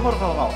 Goedemorgen 0.00 0.28
allemaal. 0.28 0.52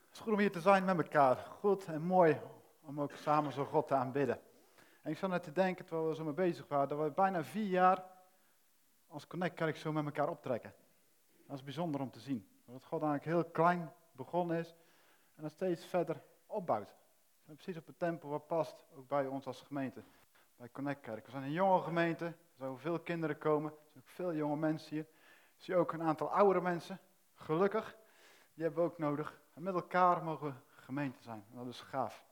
Het 0.00 0.12
is 0.12 0.18
goed 0.18 0.32
om 0.32 0.38
hier 0.38 0.52
te 0.52 0.60
zijn 0.60 0.84
met 0.84 0.96
elkaar. 0.96 1.36
Goed 1.36 1.84
en 1.84 2.02
mooi 2.02 2.40
om 2.82 3.00
ook 3.00 3.12
samen 3.12 3.52
zo 3.52 3.64
God 3.64 3.86
te 3.86 3.94
aanbidden. 3.94 4.40
En 5.02 5.10
ik 5.10 5.18
zat 5.18 5.30
net 5.30 5.42
te 5.42 5.52
denken, 5.52 5.84
terwijl 5.84 6.08
we 6.08 6.14
zo 6.14 6.24
mee 6.24 6.32
bezig 6.32 6.68
waren, 6.68 6.88
dat 6.88 6.98
we 6.98 7.10
bijna 7.10 7.44
vier 7.44 7.66
jaar 7.66 8.04
als 9.08 9.26
Connect 9.26 9.54
Kerk 9.54 9.76
zo 9.76 9.92
met 9.92 10.04
elkaar 10.04 10.28
optrekken. 10.28 10.74
Dat 11.46 11.56
is 11.56 11.64
bijzonder 11.64 12.00
om 12.00 12.10
te 12.10 12.20
zien. 12.20 12.48
Dat 12.64 12.84
God 12.84 13.02
eigenlijk 13.02 13.24
heel 13.24 13.50
klein 13.50 13.92
begonnen 14.12 14.58
is 14.58 14.74
en 15.34 15.42
dat 15.42 15.52
steeds 15.52 15.84
verder 15.84 16.22
opbouwt. 16.46 16.94
Precies 17.44 17.76
op 17.76 17.86
het 17.86 17.98
tempo 17.98 18.28
wat 18.28 18.46
past, 18.46 18.84
ook 18.96 19.08
bij 19.08 19.26
ons 19.26 19.46
als 19.46 19.60
gemeente, 19.60 20.02
bij 20.56 20.70
Connect 20.70 21.00
Kerk. 21.00 21.24
We 21.24 21.30
zijn 21.30 21.42
een 21.42 21.52
jonge 21.52 21.82
gemeente, 21.82 22.34
zijn 22.62 22.78
veel 22.78 23.00
kinderen 23.00 23.38
komen, 23.38 23.70
er 23.70 23.98
ook 23.98 24.08
veel 24.08 24.34
jonge 24.34 24.56
mensen 24.56 24.90
hier. 24.90 25.06
Zie 25.56 25.76
ook 25.76 25.92
een 25.92 26.02
aantal 26.02 26.32
oudere 26.32 26.60
mensen, 26.60 27.00
gelukkig, 27.34 27.96
die 28.54 28.64
hebben 28.64 28.84
we 28.84 28.90
ook 28.90 28.98
nodig. 28.98 29.40
En 29.54 29.62
met 29.62 29.74
elkaar 29.74 30.24
mogen 30.24 30.46
we 30.46 30.54
gemeente 30.82 31.22
zijn, 31.22 31.44
dat 31.50 31.66
is 31.66 31.80
gaaf. 31.80 32.24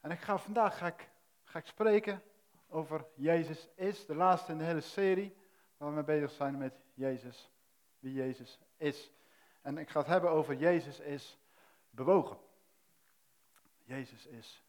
En 0.00 0.10
ik 0.10 0.20
ga 0.20 0.38
vandaag 0.38 0.78
ga 0.78 0.86
ik, 0.86 1.10
ga 1.44 1.58
ik 1.58 1.66
spreken 1.66 2.22
over 2.68 3.06
Jezus 3.14 3.68
is, 3.74 4.06
de 4.06 4.14
laatste 4.14 4.52
in 4.52 4.58
de 4.58 4.64
hele 4.64 4.80
serie, 4.80 5.36
waar 5.76 5.88
we 5.88 5.94
mee 5.94 6.04
bezig 6.04 6.30
zijn 6.30 6.58
met 6.58 6.80
Jezus, 6.94 7.50
wie 7.98 8.12
Jezus 8.12 8.60
is. 8.76 9.12
En 9.62 9.78
ik 9.78 9.88
ga 9.88 9.98
het 9.98 10.08
hebben 10.08 10.30
over 10.30 10.54
Jezus 10.54 11.00
is 11.00 11.38
bewogen. 11.90 12.38
Jezus 13.82 14.26
is 14.26 14.64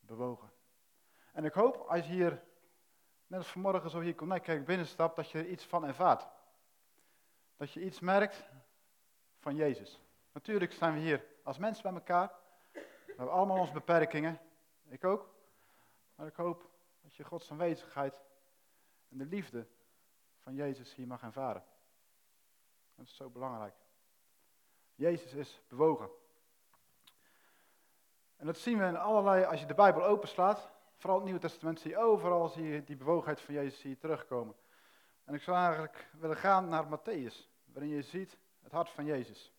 bewogen. 0.00 0.50
En 1.32 1.44
ik 1.44 1.52
hoop 1.52 1.76
als 1.76 2.06
je 2.06 2.12
hier, 2.12 2.42
net 3.26 3.38
als 3.38 3.48
vanmorgen 3.48 3.90
zo 3.90 4.00
hier 4.00 4.14
Connect 4.14 4.44
Kerk 4.44 4.64
binnenstapt, 4.64 5.16
dat 5.16 5.30
je 5.30 5.38
er 5.38 5.46
iets 5.46 5.64
van 5.64 5.84
ervaart. 5.84 6.26
Dat 7.56 7.72
je 7.72 7.84
iets 7.84 8.00
merkt 8.00 8.44
van 9.38 9.56
Jezus. 9.56 10.02
Natuurlijk 10.32 10.72
zijn 10.72 10.94
we 10.94 11.00
hier 11.00 11.24
als 11.42 11.58
mensen 11.58 11.82
bij 11.82 11.92
elkaar. 11.92 12.34
We 12.72 12.82
hebben 13.06 13.34
allemaal 13.34 13.58
onze 13.58 13.72
beperkingen. 13.72 14.40
Ik 14.88 15.04
ook. 15.04 15.34
Maar 16.14 16.26
ik 16.26 16.36
hoop 16.36 16.70
dat 17.02 17.14
je 17.14 17.24
Gods 17.24 17.50
aanwezigheid 17.50 18.20
en 19.08 19.18
de 19.18 19.26
liefde 19.26 19.66
van 20.38 20.54
Jezus 20.54 20.94
hier 20.94 21.06
mag 21.06 21.22
ervaren. 21.22 21.64
Dat 22.94 23.06
is 23.06 23.16
zo 23.16 23.30
belangrijk. 23.30 23.74
Jezus 24.94 25.32
is 25.32 25.60
bewogen. 25.68 26.08
En 28.36 28.46
dat 28.46 28.58
zien 28.58 28.78
we 28.78 28.84
in 28.84 28.96
allerlei, 28.96 29.44
als 29.44 29.60
je 29.60 29.66
de 29.66 29.74
Bijbel 29.74 30.04
openslaat, 30.04 30.70
vooral 31.06 31.24
het 31.24 31.32
Nieuwe 31.32 31.48
Testament, 31.48 31.80
zie 31.80 31.90
je 31.90 31.98
overal 31.98 32.48
zie 32.48 32.64
je 32.64 32.84
die 32.84 32.96
bewogenheid 32.96 33.40
van 33.40 33.54
Jezus 33.54 33.80
zie 33.80 33.98
terugkomen. 33.98 34.54
En 35.24 35.34
ik 35.34 35.42
zou 35.42 35.56
eigenlijk 35.56 36.08
willen 36.18 36.36
gaan 36.36 36.68
naar 36.68 36.84
Matthäus, 36.84 37.48
waarin 37.64 37.90
je 37.90 38.02
ziet 38.02 38.38
het 38.62 38.72
hart 38.72 38.90
van 38.90 39.04
Jezus. 39.04 39.52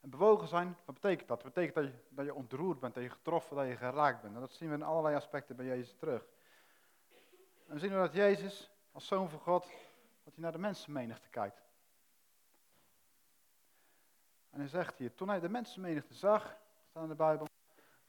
En 0.00 0.10
bewogen 0.10 0.48
zijn, 0.48 0.76
wat 0.84 0.94
betekent 0.94 1.28
dat? 1.28 1.42
Dat 1.42 1.52
betekent 1.54 1.74
dat 1.74 1.84
je, 1.84 1.98
dat 2.08 2.24
je 2.24 2.34
ontroerd 2.34 2.80
bent, 2.80 2.94
dat 2.94 3.02
je 3.02 3.10
getroffen, 3.10 3.56
dat 3.56 3.66
je 3.66 3.76
geraakt 3.76 4.22
bent. 4.22 4.34
En 4.34 4.40
dat 4.40 4.52
zien 4.52 4.68
we 4.68 4.74
in 4.74 4.82
allerlei 4.82 5.16
aspecten 5.16 5.56
bij 5.56 5.66
Jezus 5.66 5.94
terug. 5.94 6.26
En 7.66 7.74
we 7.74 7.78
zien 7.78 7.90
dat 7.90 8.12
Jezus, 8.12 8.70
als 8.92 9.06
zoon 9.06 9.28
van 9.30 9.40
God, 9.40 9.66
dat 10.24 10.34
hij 10.34 10.42
naar 10.42 10.52
de 10.52 10.58
mensenmenigte 10.58 11.28
kijkt. 11.28 11.62
En 14.50 14.58
hij 14.58 14.68
zegt 14.68 14.98
hier, 14.98 15.14
toen 15.14 15.28
hij 15.28 15.40
de 15.40 15.48
mensenmenigte 15.48 16.14
zag, 16.14 16.56
staat 16.90 17.02
in 17.02 17.08
de 17.08 17.14
Bijbel, 17.14 17.46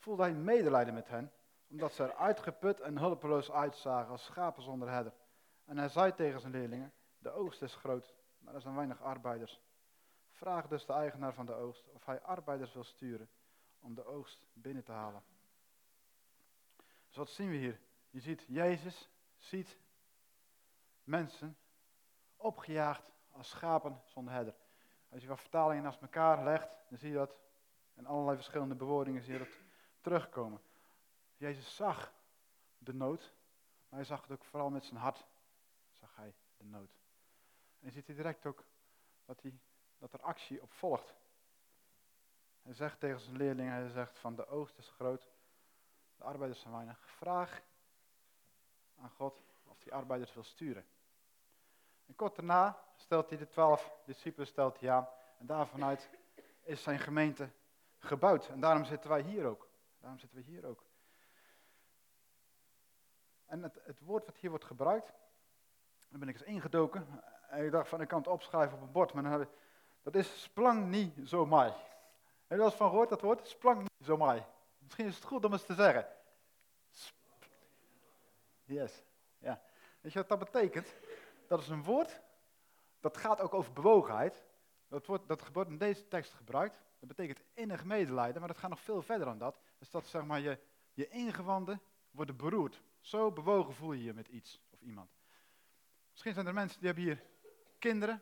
voelde 0.08 0.24
hij 0.24 0.34
medelijden 0.34 0.94
met 0.94 1.08
hen, 1.08 1.32
omdat 1.70 1.94
ze 1.94 2.04
er 2.04 2.16
uitgeput 2.16 2.80
en 2.80 2.98
hulpeloos 2.98 3.52
uitzagen 3.52 4.12
als 4.12 4.24
schapen 4.26 4.64
zonder 4.64 4.90
herder. 4.90 5.14
En 5.66 5.78
hij 5.78 5.90
zei 5.90 6.14
tegen 6.14 6.40
zijn 6.40 6.52
leerlingen, 6.52 6.94
de 7.18 7.32
oogst 7.32 7.62
is 7.62 7.76
groot, 7.76 8.14
maar 8.40 8.54
er 8.54 8.62
zijn 8.62 8.76
weinig 8.76 9.02
arbeiders. 9.02 9.62
Vraag 10.32 10.68
dus 10.68 10.86
de 10.86 10.94
eigenaar 10.94 11.34
van 11.34 11.46
de 11.46 11.54
oogst 11.54 11.90
of 11.90 12.06
hij 12.06 12.22
arbeiders 12.22 12.74
wil 12.74 12.84
sturen 12.84 13.30
om 13.80 13.96
de 13.96 14.06
oogst 14.06 14.46
binnen 14.54 14.84
te 14.84 14.92
halen. 14.92 15.24
Dus 17.08 17.18
wat 17.18 17.30
zien 17.30 17.50
we 17.50 17.56
hier? 17.56 17.80
Je 18.10 18.20
ziet, 18.20 18.46
Jezus 18.48 19.10
ziet 19.36 19.78
mensen 21.04 21.58
opgejaagd 22.36 23.12
als 23.32 23.50
schapen 23.50 24.02
zonder 24.06 24.34
herder. 24.34 24.56
Als 25.10 25.22
je 25.22 25.28
wat 25.28 25.40
vertalingen 25.40 25.84
naast 25.84 26.02
elkaar 26.02 26.44
legt, 26.44 26.78
dan 26.90 26.98
zie 26.98 27.10
je 27.10 27.16
dat 27.16 27.40
in 27.94 28.06
allerlei 28.06 28.36
verschillende 28.36 28.76
bewoordingen 28.76 29.22
zie 29.22 29.34
je 29.34 29.40
dat 29.40 29.67
terugkomen. 30.08 30.62
Jezus 31.38 31.76
zag 31.76 32.14
de 32.78 32.94
nood, 32.94 33.34
maar 33.90 34.00
hij 34.00 34.04
zag 34.04 34.22
het 34.22 34.32
ook 34.32 34.44
vooral 34.44 34.70
met 34.70 34.86
zijn 34.86 35.00
hart, 35.00 35.26
zag 35.92 36.16
hij 36.16 36.36
de 36.58 36.66
nood. 36.66 36.90
En 37.80 37.92
ziet 37.92 38.08
hier 38.08 38.16
direct 38.16 38.46
ook 38.46 38.64
dat, 39.26 39.42
hij, 39.42 39.60
dat 39.98 40.14
er 40.14 40.22
actie 40.22 40.62
op 40.62 40.72
volgt. 40.72 41.14
Hij 42.62 42.74
zegt 42.74 43.00
tegen 43.00 43.20
zijn 43.20 43.38
leerlingen, 43.38 43.74
hij 43.74 43.90
zegt 43.90 44.20
van 44.20 44.36
de 44.36 44.48
oogst 44.48 44.78
is 44.78 44.90
groot, 44.90 45.30
de 46.16 46.24
arbeiders 46.24 46.62
zijn 46.62 46.74
weinig. 46.74 47.00
Vraag 47.00 47.62
aan 48.98 49.10
God 49.10 49.42
of 49.66 49.84
hij 49.84 49.94
arbeiders 49.94 50.34
wil 50.34 50.44
sturen. 50.44 50.86
En 52.06 52.16
kort 52.16 52.36
daarna 52.36 52.84
stelt 52.96 53.30
hij 53.30 53.38
de 53.38 53.48
twaalf 53.48 53.92
discipelen 54.06 54.48
stelt 54.48 54.80
hij. 54.80 55.08
En 55.38 55.46
daarvanuit 55.46 56.10
is 56.64 56.84
zijn 56.84 57.00
gemeente 57.00 57.50
gebouwd. 57.98 58.48
En 58.48 58.60
daarom 58.60 58.86
zitten 58.86 59.10
wij 59.10 59.22
hier 59.22 59.46
ook. 59.46 59.67
Daarom 60.08 60.26
zitten 60.26 60.46
we 60.46 60.52
hier 60.52 60.66
ook. 60.66 60.84
En 63.46 63.64
het, 63.64 63.80
het 63.84 64.00
woord 64.00 64.26
wat 64.26 64.38
hier 64.38 64.50
wordt 64.50 64.66
gebruikt, 64.66 65.14
daar 66.10 66.20
ben 66.20 66.28
ik 66.28 66.34
eens 66.36 66.48
ingedoken. 66.48 67.22
En 67.50 67.66
ik 67.66 67.72
dacht 67.72 67.90
van, 67.90 68.02
ik 68.02 68.08
kan 68.08 68.18
het 68.18 68.28
opschrijven 68.28 68.78
op 68.78 68.84
een 68.84 68.92
bord, 68.92 69.14
maar 69.14 69.24
dan 69.24 69.48
dat 70.02 70.16
is 70.16 70.42
splang 70.42 70.90
niet 70.90 71.30
zo 71.30 71.46
mai. 71.46 71.72
Heb 71.72 71.80
je 72.48 72.56
wel 72.56 72.66
eens 72.66 72.76
van 72.76 72.90
gehoord, 72.90 73.10
dat 73.10 73.22
woord? 73.22 73.48
Splang 73.48 73.80
niet 73.80 74.06
zo. 74.06 74.42
Misschien 74.78 75.06
is 75.06 75.16
het 75.16 75.24
goed 75.24 75.46
om 75.46 75.52
eens 75.52 75.66
te 75.66 75.74
zeggen. 75.74 76.08
Yes, 78.64 79.04
ja. 79.38 79.62
Weet 80.02 80.14
je 80.14 80.20
wat 80.20 80.30
dat 80.30 80.40
betekent? 80.40 80.88
Dat 81.48 81.60
is 81.60 81.68
een 81.68 81.84
woord, 81.84 82.22
dat 83.00 83.18
gaat 83.18 83.42
ook 83.42 83.54
over 83.54 83.74
bewogenheid. 83.74 84.46
Dat, 84.88 85.06
wordt, 85.06 85.28
dat 85.28 85.52
wordt 85.52 85.70
in 85.70 85.78
deze 85.78 86.08
tekst 86.08 86.34
gebruikt. 86.34 86.82
Dat 87.00 87.08
betekent 87.08 87.42
innig 87.54 87.84
medelijden, 87.84 88.40
maar 88.40 88.48
dat 88.48 88.58
gaat 88.58 88.70
nog 88.70 88.82
veel 88.82 89.02
verder 89.02 89.26
dan 89.26 89.38
dat. 89.38 89.60
Dus 89.78 89.90
dat 89.90 90.08
zeg 90.08 90.26
maar 90.26 90.40
je, 90.40 90.60
je 90.94 91.08
ingewanden 91.08 91.82
worden 92.12 92.38
beroerd. 92.38 92.82
Zo 93.00 93.32
bewogen 93.32 93.74
voel 93.74 93.94
je 93.94 94.04
je 94.04 94.14
met 94.14 94.28
iets 94.28 94.62
of 94.70 94.82
iemand. 94.82 95.12
Misschien 96.12 96.34
zijn 96.34 96.48
er 96.48 96.54
mensen 96.54 96.80
die 96.80 96.88
hebben 96.88 97.06
hier 97.06 97.24
kinderen. 97.80 98.22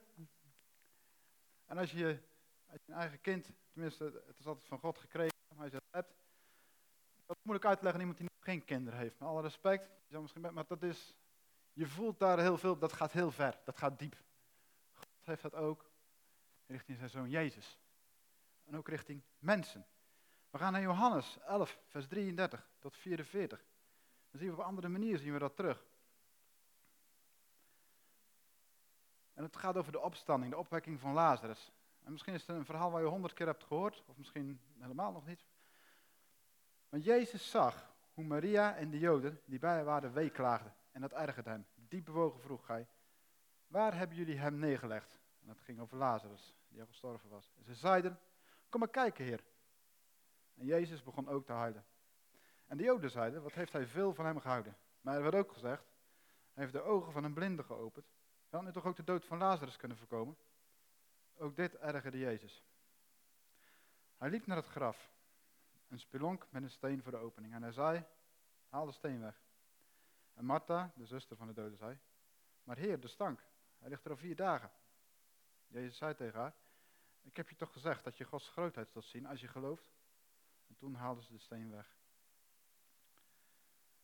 En 1.66 1.78
als 1.78 1.92
je, 1.92 2.20
als 2.66 2.80
je 2.86 2.92
een 2.92 2.98
eigen 3.00 3.22
kind, 3.22 3.54
tenminste 3.72 4.24
het 4.28 4.40
is 4.40 4.46
altijd 4.46 4.68
van 4.68 4.80
God 4.80 4.98
gekregen, 4.98 5.38
maar 5.48 5.64
als 5.64 5.72
je 5.72 5.80
dat 5.80 6.04
hebt. 6.04 6.16
Dat 7.26 7.36
is 7.38 7.44
moeilijk 7.44 7.66
uit 7.66 7.78
te 7.78 7.84
leggen 7.84 8.02
aan 8.02 8.08
iemand 8.08 8.30
die 8.30 8.40
geen 8.40 8.66
kinderen 8.66 9.00
heeft. 9.00 9.20
Met 9.20 9.30
alle 9.30 9.42
respect, 9.42 9.90
maar 10.52 10.68
dat 10.68 10.84
is, 10.84 11.16
je 11.74 11.88
voelt 11.88 12.20
daar 12.20 12.40
heel 12.40 12.58
veel, 12.58 12.78
dat 12.78 12.94
gaat 12.94 13.12
heel 13.12 13.32
ver, 13.32 13.60
dat 13.64 13.78
gaat 13.78 14.00
diep. 14.00 14.16
God 14.94 15.08
heeft 15.24 15.42
dat 15.42 15.54
ook 15.54 15.90
richting 16.66 16.98
zijn 16.98 17.10
zoon 17.10 17.30
Jezus. 17.30 17.80
En 18.66 18.78
ook 18.78 18.88
richting 18.88 19.22
mensen. 19.40 19.86
We 20.50 20.58
gaan 20.58 20.72
naar 20.72 20.82
Johannes 20.82 21.38
11, 21.46 21.80
vers 21.88 22.08
33 22.08 22.70
tot 22.80 22.98
44. 22.98 23.66
Dan 24.32 24.40
zien 24.40 24.48
we 24.48 24.54
op 24.54 24.60
een 24.60 24.66
andere 24.66 24.90
manier 24.90 25.18
zien 25.18 25.34
we 25.34 25.40
dat 25.40 25.56
terug. 25.56 25.86
En 29.34 29.44
het 29.44 29.58
gaat 29.58 29.78
over 29.78 29.92
de 29.92 30.00
opstanding, 30.00 30.52
de 30.52 30.58
opwekking 30.58 31.00
van 31.00 31.14
Lazarus. 31.14 31.72
En 32.04 32.12
misschien 32.12 32.34
is 32.34 32.48
het 32.48 32.56
een 32.56 32.66
verhaal 32.66 32.92
waar 32.92 33.02
je 33.02 33.08
honderd 33.08 33.34
keer 33.34 33.46
hebt 33.46 33.64
gehoord, 33.64 34.04
of 34.06 34.18
misschien 34.18 34.60
helemaal 34.78 35.12
nog 35.12 35.26
niet. 35.26 35.46
Want 36.90 37.04
Jezus 37.04 37.50
zag 37.50 37.94
hoe 38.14 38.24
Maria 38.24 38.76
en 38.76 38.90
de 38.90 39.00
Joden 39.00 39.42
die 39.46 39.60
bij 39.60 39.76
hem 39.76 39.86
waren 39.86 40.14
weeklaagden. 40.14 40.74
En 40.92 41.02
dat 41.02 41.14
ergerde 41.14 41.50
hem. 41.50 41.66
Diep 41.76 42.06
bewogen 42.06 42.40
vroeg 42.40 42.68
hij, 42.68 42.88
waar 43.68 43.98
hebben 43.98 44.18
jullie 44.18 44.38
hem 44.38 44.60
neergelegd? 44.60 45.20
En 45.42 45.48
dat 45.48 45.60
ging 45.60 45.80
over 45.80 45.98
Lazarus, 45.98 46.56
die 46.68 46.80
al 46.80 46.88
gestorven 46.88 47.30
was. 47.30 47.52
En 47.58 47.64
ze 47.64 47.76
zeiden, 47.76 48.20
kom 48.76 48.84
maar 48.84 49.04
kijken, 49.04 49.26
heer. 49.26 49.44
En 50.56 50.66
Jezus 50.66 51.04
begon 51.04 51.28
ook 51.28 51.46
te 51.46 51.52
huilen. 51.52 51.86
En 52.68 52.78
de 52.78 52.84
Joden 52.84 53.10
zeiden, 53.10 53.44
wat 53.44 53.54
heeft 53.54 53.74
hij 53.74 53.88
veel 53.88 54.14
van 54.14 54.26
hem 54.26 54.40
gehouden. 54.40 54.78
Maar 55.02 55.16
er 55.16 55.22
werd 55.22 55.36
ook 55.36 55.52
gezegd, 55.52 55.84
hij 56.54 56.64
heeft 56.64 56.74
de 56.74 56.82
ogen 56.82 57.12
van 57.12 57.24
een 57.24 57.34
blinde 57.34 57.64
geopend. 57.64 58.06
Hij 58.50 58.60
had 58.60 58.64
nu 58.64 58.72
toch 58.72 58.86
ook 58.86 58.96
de 58.96 59.04
dood 59.04 59.26
van 59.26 59.38
Lazarus 59.38 59.78
kunnen 59.78 59.98
voorkomen? 59.98 60.38
Ook 61.38 61.56
dit 61.56 61.78
ergerde 61.78 62.18
Jezus. 62.18 62.64
Hij 64.18 64.30
liep 64.30 64.46
naar 64.46 64.58
het 64.58 64.68
graf, 64.68 65.12
een 65.88 66.00
spelonk 66.00 66.48
met 66.50 66.64
een 66.64 66.70
steen 66.70 67.04
voor 67.04 67.12
de 67.12 67.18
opening. 67.18 67.54
En 67.54 67.62
hij 67.62 67.72
zei, 67.72 68.04
haal 68.70 68.86
de 68.86 68.92
steen 68.92 69.22
weg. 69.22 69.42
En 70.34 70.46
Martha, 70.46 70.92
de 70.96 71.06
zuster 71.06 71.38
van 71.38 71.48
de 71.48 71.54
dode, 71.54 71.76
zei, 71.76 71.98
maar 72.64 72.78
heer, 72.78 73.00
de 73.00 73.08
stank, 73.08 73.40
hij 73.80 73.90
ligt 73.90 74.06
er 74.06 74.12
al 74.12 74.18
vier 74.18 74.36
dagen. 74.36 74.72
Jezus 75.68 75.98
zei 75.98 76.16
tegen 76.16 76.40
haar, 76.40 76.54
ik 77.26 77.38
heb 77.38 77.50
je 77.50 77.56
toch 77.56 77.72
gezegd 77.72 78.04
dat 78.04 78.18
je 78.18 78.24
Gods 78.24 78.50
grootheid 78.50 78.92
zult 78.92 79.06
zien 79.06 79.26
als 79.26 79.42
je 79.42 79.48
gelooft? 79.48 79.92
En 80.68 80.76
toen 80.76 80.96
haalden 80.96 81.24
ze 81.24 81.32
de 81.32 81.40
steen 81.40 81.72
weg. 81.72 81.98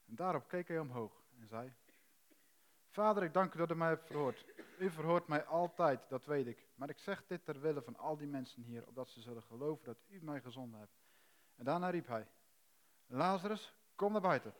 En 0.05 0.15
daarop 0.15 0.47
keek 0.47 0.67
hij 0.67 0.79
omhoog 0.79 1.23
en 1.39 1.47
zei, 1.47 1.73
Vader, 2.87 3.23
ik 3.23 3.33
dank 3.33 3.53
u 3.53 3.57
dat 3.57 3.71
u 3.71 3.75
mij 3.75 3.89
hebt 3.89 4.05
verhoord. 4.05 4.45
U 4.79 4.89
verhoort 4.89 5.27
mij 5.27 5.45
altijd, 5.45 6.09
dat 6.09 6.25
weet 6.25 6.47
ik. 6.47 6.67
Maar 6.75 6.89
ik 6.89 6.97
zeg 6.97 7.25
dit 7.27 7.45
ter 7.45 7.59
wille 7.59 7.81
van 7.81 7.97
al 7.97 8.17
die 8.17 8.27
mensen 8.27 8.63
hier, 8.63 8.87
opdat 8.87 9.09
ze 9.09 9.21
zullen 9.21 9.43
geloven 9.43 9.85
dat 9.85 9.97
u 10.07 10.23
mij 10.23 10.41
gezonden 10.41 10.79
hebt. 10.79 10.99
En 11.55 11.65
daarna 11.65 11.89
riep 11.89 12.07
hij, 12.07 12.27
Lazarus, 13.05 13.73
kom 13.95 14.11
naar 14.11 14.21
buiten. 14.21 14.53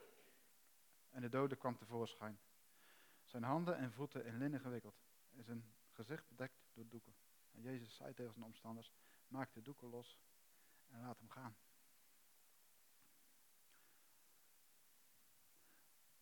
En 1.10 1.20
de 1.20 1.28
dode 1.28 1.56
kwam 1.56 1.76
tevoorschijn. 1.76 2.38
Zijn 3.24 3.42
handen 3.42 3.76
en 3.76 3.92
voeten 3.92 4.24
in 4.24 4.38
linnen 4.38 4.60
gewikkeld 4.60 5.02
en 5.36 5.44
zijn 5.44 5.74
gezicht 5.90 6.28
bedekt 6.28 6.62
door 6.72 6.88
doeken. 6.88 7.14
En 7.52 7.62
Jezus 7.62 7.94
zei 7.94 8.14
tegen 8.14 8.32
zijn 8.32 8.44
omstanders, 8.44 8.92
maak 9.28 9.52
de 9.52 9.62
doeken 9.62 9.88
los 9.88 10.18
en 10.88 11.00
laat 11.00 11.18
hem 11.18 11.30
gaan. 11.30 11.56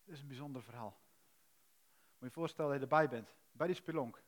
Dit 0.05 0.15
is 0.15 0.21
een 0.21 0.29
bijzonder 0.29 0.63
verhaal. 0.63 1.01
Moet 2.19 2.29
je 2.29 2.35
voorstellen 2.35 2.71
dat 2.71 2.81
je 2.81 2.87
erbij 2.97 3.09
bent, 3.09 3.35
bij 3.53 3.67
die 3.67 3.77
spelonk. 3.77 4.23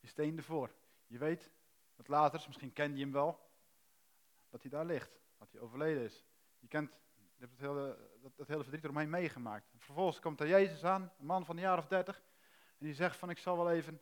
Je 0.00 0.06
steen 0.06 0.36
ervoor. 0.36 0.74
Je 1.06 1.18
weet 1.18 1.50
dat 1.96 2.08
later, 2.08 2.44
misschien 2.46 2.72
kende 2.72 2.96
je 2.96 3.02
hem 3.02 3.12
wel, 3.12 3.50
dat 4.48 4.62
hij 4.62 4.70
daar 4.70 4.84
ligt, 4.84 5.20
dat 5.38 5.52
hij 5.52 5.60
overleden 5.60 6.02
is. 6.02 6.24
Je 6.58 6.68
kent 6.68 6.90
je 7.38 7.44
hebt 7.44 7.58
het 7.58 7.66
hele, 7.66 7.96
dat, 8.36 8.46
hele 8.46 8.62
verdriet 8.62 8.84
eromheen 8.84 9.10
meegemaakt. 9.10 9.66
vervolgens 9.76 10.20
komt 10.20 10.40
er 10.40 10.48
Jezus 10.48 10.84
aan, 10.84 11.12
een 11.18 11.26
man 11.26 11.44
van 11.44 11.56
een 11.56 11.62
jaar 11.62 11.78
of 11.78 11.86
dertig, 11.86 12.22
en 12.78 12.86
die 12.86 12.94
zegt 12.94 13.16
van 13.16 13.30
ik 13.30 13.38
zal 13.38 13.56
wel 13.56 13.70
even 13.70 14.00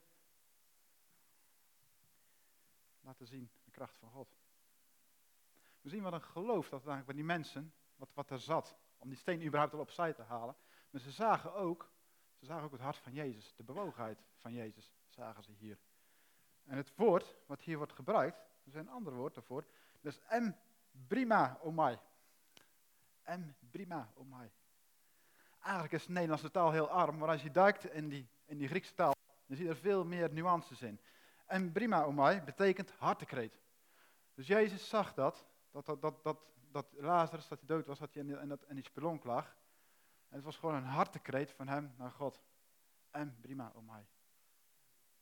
laten 3.18 3.36
zien 3.36 3.50
de 3.64 3.70
kracht 3.70 3.96
van 3.96 4.10
God. 4.10 4.36
We 5.80 5.88
zien 5.88 6.02
wat 6.02 6.12
een 6.12 6.22
geloof 6.22 6.68
dat 6.68 6.72
eigenlijk 6.72 7.06
bij 7.06 7.14
die 7.14 7.24
mensen, 7.24 7.74
wat, 7.96 8.08
wat 8.14 8.30
er 8.30 8.40
zat, 8.40 8.76
om 8.98 9.08
die 9.08 9.18
steen 9.18 9.44
überhaupt 9.44 9.74
al 9.74 9.80
opzij 9.80 10.12
te 10.12 10.22
halen. 10.22 10.56
Maar 10.90 11.00
ze 11.00 11.10
zagen 11.10 11.54
ook, 11.54 11.90
ze 12.38 12.44
zagen 12.44 12.64
ook 12.64 12.72
het 12.72 12.80
hart 12.80 12.96
van 12.96 13.12
Jezus, 13.12 13.54
de 13.56 13.62
bewogenheid 13.62 14.24
van 14.36 14.52
Jezus, 14.52 14.92
zagen 15.08 15.42
ze 15.42 15.52
hier. 15.52 15.78
En 16.64 16.76
het 16.76 16.92
woord 16.96 17.36
wat 17.46 17.60
hier 17.60 17.76
wordt 17.76 17.92
gebruikt, 17.92 18.38
er 18.38 18.68
is 18.68 18.74
een 18.74 18.88
ander 18.88 19.14
woord 19.14 19.34
daarvoor, 19.34 19.64
dat 20.00 20.12
is 20.12 20.20
em 20.28 20.56
brima 20.90 21.58
omai. 21.62 21.98
Em 23.22 23.56
brima 23.70 24.12
omai. 24.14 24.50
Eigenlijk 25.60 25.92
is 25.92 26.06
de 26.06 26.12
Nederlandse 26.12 26.50
taal 26.50 26.72
heel 26.72 26.88
arm, 26.88 27.18
maar 27.18 27.28
als 27.28 27.42
je 27.42 27.50
duikt 27.50 27.84
in 27.84 28.08
die, 28.08 28.28
in 28.44 28.58
die 28.58 28.68
Griekse 28.68 28.94
taal, 28.94 29.14
dan 29.46 29.56
zie 29.56 29.64
je 29.64 29.70
er 29.70 29.76
veel 29.76 30.04
meer 30.04 30.32
nuances 30.32 30.82
in. 30.82 31.00
En 31.46 31.72
prima 31.72 32.04
omai 32.04 32.40
betekent 32.40 32.90
hartekreet. 32.90 33.60
Dus 34.34 34.46
Jezus 34.46 34.88
zag 34.88 35.14
dat, 35.14 35.46
dat, 35.70 35.86
dat, 35.86 36.24
dat, 36.24 36.38
dat, 36.70 36.86
Lazarus, 36.92 37.48
dat 37.48 37.58
hij 37.58 37.68
dood 37.68 37.86
was, 37.86 37.98
dat 37.98 38.14
hij 38.14 38.22
in, 38.22 38.28
die, 38.28 38.46
dat, 38.46 38.84
spelonk 38.84 39.24
lag. 39.24 39.56
En 40.28 40.36
het 40.36 40.44
was 40.44 40.56
gewoon 40.56 40.74
een 40.74 40.84
hartekreet 40.84 41.52
van 41.52 41.68
hem 41.68 41.94
naar 41.96 42.10
God. 42.10 42.42
En 43.10 43.36
prima 43.40 43.72
omai. 43.74 44.06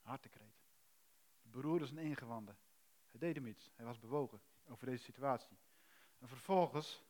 Hartekreet. 0.01 0.63
Beroerde 1.43 1.87
zijn 1.87 1.99
ingewanden. 1.99 2.57
Hij 3.11 3.21
deed 3.21 3.35
hem 3.35 3.47
iets. 3.47 3.71
Hij 3.77 3.85
was 3.85 3.99
bewogen 3.99 4.41
over 4.69 4.87
deze 4.87 5.05
situatie. 5.05 5.59
En 6.19 6.29
vervolgens 6.29 7.05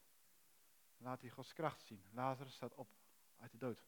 laat 0.97 1.21
hij 1.21 1.31
Gods 1.31 1.53
kracht 1.53 1.83
zien. 1.83 2.05
Lazarus 2.11 2.55
staat 2.55 2.75
op 2.75 2.89
uit 3.39 3.51
de 3.51 3.59
dood. 3.59 3.85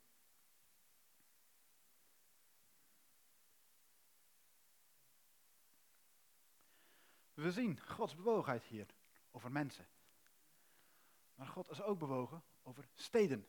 We 7.36 7.52
zien 7.52 7.80
Gods 7.80 8.14
bewogenheid 8.14 8.64
hier 8.64 8.86
over 9.30 9.52
mensen. 9.52 9.86
Maar 11.34 11.46
God 11.46 11.70
is 11.70 11.82
ook 11.82 11.98
bewogen 11.98 12.42
over 12.62 12.88
steden. 12.94 13.46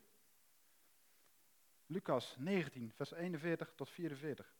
Lucas 1.86 2.36
19, 2.38 2.92
vers 2.92 3.10
41 3.10 3.72
tot 3.74 3.90
44. 3.90 4.54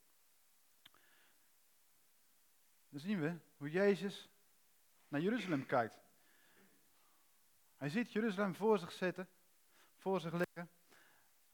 Dan 2.88 3.00
zien 3.00 3.20
we 3.20 3.36
hoe 3.56 3.70
Jezus 3.70 4.28
naar 5.08 5.20
Jeruzalem 5.20 5.66
kijkt. 5.66 6.00
Hij 7.76 7.88
ziet 7.88 8.12
Jeruzalem 8.12 8.54
voor 8.54 8.78
zich 8.78 8.92
zitten, 8.92 9.28
voor 9.96 10.20
zich 10.20 10.32
liggen. 10.32 10.70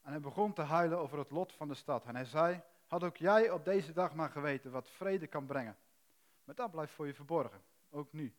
En 0.02 0.10
hij 0.10 0.20
begon 0.20 0.52
te 0.52 0.62
huilen 0.62 0.98
over 0.98 1.18
het 1.18 1.30
lot 1.30 1.52
van 1.52 1.68
de 1.68 1.74
stad. 1.74 2.04
En 2.04 2.14
hij 2.14 2.24
zei, 2.24 2.62
had 2.86 3.02
ook 3.02 3.16
jij 3.16 3.50
op 3.50 3.64
deze 3.64 3.92
dag 3.92 4.14
maar 4.14 4.30
geweten 4.30 4.70
wat 4.70 4.90
vrede 4.90 5.26
kan 5.26 5.46
brengen. 5.46 5.76
Maar 6.44 6.54
dat 6.54 6.70
blijft 6.70 6.92
voor 6.92 7.06
je 7.06 7.14
verborgen, 7.14 7.62
ook 7.90 8.12
nu. 8.12 8.34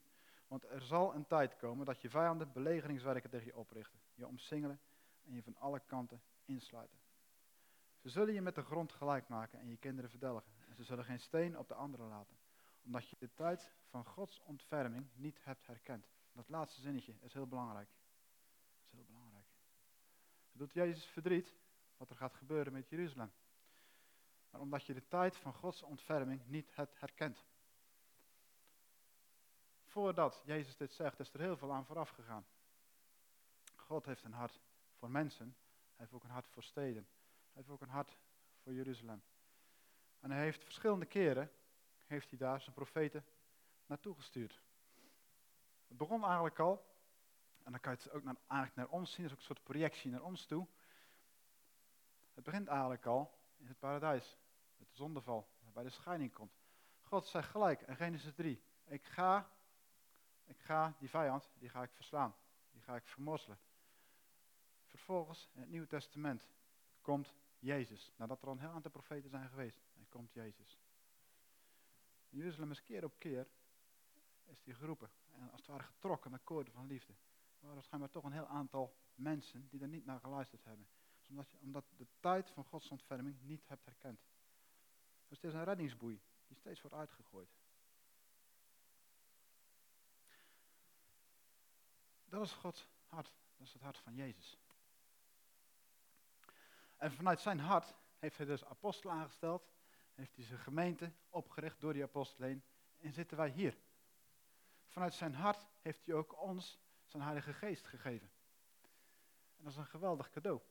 Want 0.47 0.69
er 0.69 0.81
zal 0.81 1.15
een 1.15 1.27
tijd 1.27 1.57
komen 1.57 1.85
dat 1.85 2.01
je 2.01 2.09
vijanden 2.09 2.51
belegeringswerken 2.51 3.29
tegen 3.29 3.45
je 3.45 3.55
oprichten, 3.55 3.99
je 4.13 4.27
omsingelen 4.27 4.79
en 5.23 5.33
je 5.33 5.43
van 5.43 5.57
alle 5.57 5.79
kanten 5.79 6.21
insluiten. 6.45 6.97
Ze 8.01 8.09
zullen 8.09 8.33
je 8.33 8.41
met 8.41 8.55
de 8.55 8.63
grond 8.63 8.91
gelijk 8.91 9.27
maken 9.27 9.59
en 9.59 9.69
je 9.69 9.77
kinderen 9.77 10.09
verdelgen. 10.09 10.51
En 10.67 10.75
ze 10.75 10.83
zullen 10.83 11.05
geen 11.05 11.19
steen 11.19 11.57
op 11.57 11.67
de 11.67 11.73
andere 11.73 12.03
laten, 12.03 12.37
omdat 12.83 13.09
je 13.09 13.15
de 13.19 13.33
tijd 13.33 13.71
van 13.89 14.05
Gods 14.05 14.41
ontferming 14.43 15.07
niet 15.13 15.43
hebt 15.43 15.67
herkend. 15.67 16.07
Dat 16.31 16.49
laatste 16.49 16.81
zinnetje 16.81 17.15
is 17.21 17.33
heel 17.33 17.47
belangrijk. 17.47 17.89
is 18.85 18.91
heel 18.91 19.05
belangrijk. 19.05 19.45
Doet 20.51 20.73
Jezus 20.73 21.05
verdriet 21.05 21.55
wat 21.97 22.09
er 22.09 22.15
gaat 22.15 22.33
gebeuren 22.33 22.73
met 22.73 22.89
Jeruzalem. 22.89 23.31
Maar 24.49 24.61
omdat 24.61 24.85
je 24.85 24.93
de 24.93 25.07
tijd 25.07 25.37
van 25.37 25.53
Gods 25.53 25.81
ontferming 25.81 26.41
niet 26.45 26.75
hebt 26.75 26.99
herkend. 26.99 27.45
Voordat 29.95 30.41
Jezus 30.45 30.77
dit 30.77 30.93
zegt, 30.93 31.19
is 31.19 31.33
er 31.33 31.39
heel 31.39 31.57
veel 31.57 31.73
aan 31.73 31.85
vooraf 31.85 32.09
gegaan. 32.09 32.45
God 33.75 34.05
heeft 34.05 34.23
een 34.23 34.33
hart 34.33 34.59
voor 34.93 35.11
mensen. 35.11 35.45
Hij 35.85 35.95
heeft 35.95 36.13
ook 36.13 36.23
een 36.23 36.29
hart 36.29 36.47
voor 36.47 36.63
steden. 36.63 37.07
Hij 37.13 37.53
heeft 37.53 37.69
ook 37.69 37.81
een 37.81 37.89
hart 37.89 38.17
voor 38.61 38.73
Jeruzalem. 38.73 39.23
En 40.19 40.31
hij 40.31 40.41
heeft 40.41 40.63
verschillende 40.63 41.05
keren, 41.05 41.51
heeft 42.05 42.29
hij 42.29 42.37
daar 42.37 42.61
zijn 42.61 42.75
profeten 42.75 43.25
naartoe 43.85 44.15
gestuurd. 44.15 44.61
Het 45.87 45.97
begon 45.97 46.23
eigenlijk 46.23 46.59
al, 46.59 46.85
en 47.63 47.71
dan 47.71 47.81
kan 47.81 47.91
je 47.91 47.97
het 47.97 48.11
ook 48.11 48.23
naar, 48.23 48.35
eigenlijk 48.47 48.75
naar 48.75 48.99
ons 48.99 49.13
zien, 49.13 49.27
dat 49.27 49.31
is 49.31 49.37
ook 49.37 49.49
een 49.49 49.55
soort 49.55 49.63
projectie 49.63 50.11
naar 50.11 50.23
ons 50.23 50.45
toe. 50.45 50.67
Het 52.33 52.43
begint 52.43 52.67
eigenlijk 52.67 53.05
al 53.05 53.39
in 53.57 53.67
het 53.67 53.79
paradijs, 53.79 54.37
de 54.77 54.85
zondeval, 54.91 55.49
waarbij 55.63 55.83
de 55.83 55.89
scheiding 55.89 56.33
komt. 56.33 56.57
God 57.01 57.27
zegt 57.27 57.49
gelijk 57.49 57.81
in 57.81 57.95
Genesis 57.95 58.33
3, 58.33 58.63
ik 58.85 59.05
ga, 59.05 59.49
ik 60.45 60.59
ga 60.59 60.95
die 60.99 61.09
vijand, 61.09 61.49
die 61.57 61.69
ga 61.69 61.83
ik 61.83 61.91
verslaan, 61.91 62.35
die 62.71 62.81
ga 62.81 62.95
ik 62.95 63.07
vermorzelen. 63.07 63.59
Vervolgens, 64.85 65.49
in 65.53 65.61
het 65.61 65.69
Nieuwe 65.69 65.87
Testament, 65.87 66.47
komt 67.01 67.33
Jezus. 67.59 68.13
Nadat 68.15 68.41
er 68.41 68.47
al 68.47 68.53
een 68.53 68.59
heel 68.59 68.69
aantal 68.69 68.91
profeten 68.91 69.29
zijn 69.29 69.49
geweest, 69.49 69.81
dan 69.93 70.05
komt 70.09 70.33
Jezus. 70.33 70.79
Jeruzalem 72.29 72.71
is 72.71 72.83
keer 72.83 73.03
op 73.03 73.19
keer 73.19 73.47
is 74.45 74.63
die 74.63 74.73
geroepen. 74.73 75.09
En 75.31 75.51
als 75.51 75.59
het 75.59 75.69
ware 75.69 75.83
getrokken 75.83 76.31
met 76.31 76.43
koorden 76.43 76.73
van 76.73 76.87
liefde. 76.87 77.13
Maar 77.59 77.75
er 77.75 77.83
schijnbaar 77.83 78.09
toch 78.09 78.23
een 78.23 78.31
heel 78.31 78.47
aantal 78.47 78.95
mensen 79.15 79.67
die 79.69 79.81
er 79.81 79.87
niet 79.87 80.05
naar 80.05 80.19
geluisterd 80.19 80.63
hebben. 80.63 80.87
Dus 81.17 81.29
omdat, 81.29 81.49
je, 81.51 81.57
omdat 81.59 81.85
de 81.97 82.07
tijd 82.19 82.49
van 82.49 82.63
Gods 82.63 82.89
ontferming 82.89 83.41
niet 83.41 83.67
hebt 83.67 83.85
herkend. 83.85 84.19
Dus 85.27 85.41
het 85.41 85.43
is 85.43 85.53
een 85.53 85.63
reddingsboei 85.63 86.21
die 86.47 86.57
steeds 86.57 86.81
wordt 86.81 86.95
uitgegooid. 86.95 87.49
Dat 92.35 92.43
is 92.43 92.51
Gods 92.51 92.87
hart. 93.07 93.33
Dat 93.57 93.67
is 93.67 93.73
het 93.73 93.81
hart 93.81 93.97
van 93.97 94.15
Jezus. 94.15 94.57
En 96.97 97.11
vanuit 97.11 97.39
zijn 97.39 97.59
hart 97.59 97.93
heeft 98.19 98.37
hij 98.37 98.45
dus 98.45 98.65
apostelen 98.65 99.15
aangesteld. 99.15 99.69
Heeft 100.13 100.35
hij 100.35 100.45
zijn 100.45 100.59
gemeente 100.59 101.11
opgericht 101.29 101.79
door 101.79 101.93
die 101.93 102.03
apostelen 102.03 102.63
En 102.97 103.13
zitten 103.13 103.37
wij 103.37 103.49
hier 103.49 103.77
vanuit 104.87 105.13
zijn 105.13 105.35
hart 105.35 105.67
heeft 105.81 106.05
hij 106.05 106.15
ook 106.15 106.41
ons 106.41 106.79
zijn 107.05 107.23
Heilige 107.23 107.53
Geest 107.53 107.87
gegeven. 107.87 108.31
En 109.57 109.63
dat 109.63 109.71
is 109.71 109.77
een 109.77 109.85
geweldig 109.85 110.29
cadeau. 110.29 110.61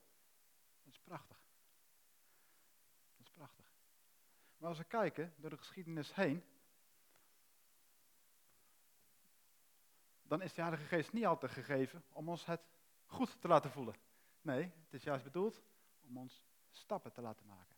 Dat 0.83 0.93
is 0.93 0.99
prachtig. 0.99 1.37
Dat 3.17 3.25
is 3.25 3.31
prachtig. 3.31 3.65
Maar 4.57 4.69
als 4.69 4.77
we 4.77 4.83
kijken 4.83 5.33
door 5.37 5.49
de 5.49 5.57
geschiedenis 5.57 6.15
heen, 6.15 6.43
dan 10.27 10.41
is 10.41 10.53
de 10.53 10.61
Heilige 10.61 10.85
Geest 10.85 11.13
niet 11.13 11.25
altijd 11.25 11.51
gegeven 11.51 12.03
om 12.09 12.29
ons 12.29 12.45
het 12.45 12.61
goed 13.05 13.41
te 13.41 13.47
laten 13.47 13.71
voelen. 13.71 13.95
Nee, 14.41 14.63
het 14.63 14.93
is 14.93 15.03
juist 15.03 15.23
bedoeld 15.23 15.63
om 16.01 16.17
ons 16.17 16.43
stappen 16.71 17.11
te 17.11 17.21
laten 17.21 17.45
maken. 17.45 17.75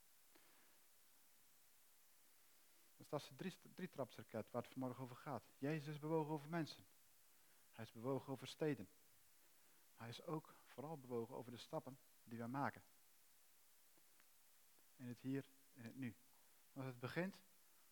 Dus 2.95 3.09
dat 3.09 3.21
is 3.21 3.27
de 3.27 3.35
drie, 3.35 3.73
drietrapsraket 3.73 4.51
waar 4.51 4.61
het 4.61 4.71
vanmorgen 4.71 5.03
over 5.03 5.15
gaat. 5.15 5.43
Jezus 5.57 5.87
is 5.87 5.99
bewogen 5.99 6.33
over 6.33 6.49
mensen. 6.49 6.85
Hij 7.71 7.83
is 7.83 7.91
bewogen 7.91 8.33
over 8.33 8.47
steden. 8.47 8.89
Hij 9.95 10.09
is 10.09 10.23
ook 10.23 10.55
vooral 10.65 10.97
bewogen 10.97 11.35
over 11.35 11.51
de 11.51 11.57
stappen 11.57 11.99
die 12.23 12.37
wij 12.37 12.47
maken. 12.47 12.81
In 14.95 15.07
het 15.07 15.21
hier, 15.21 15.45
in 15.73 15.83
het 15.83 15.95
nu. 15.95 16.15
Want 16.73 16.87
het 16.87 16.99
begint 16.99 17.37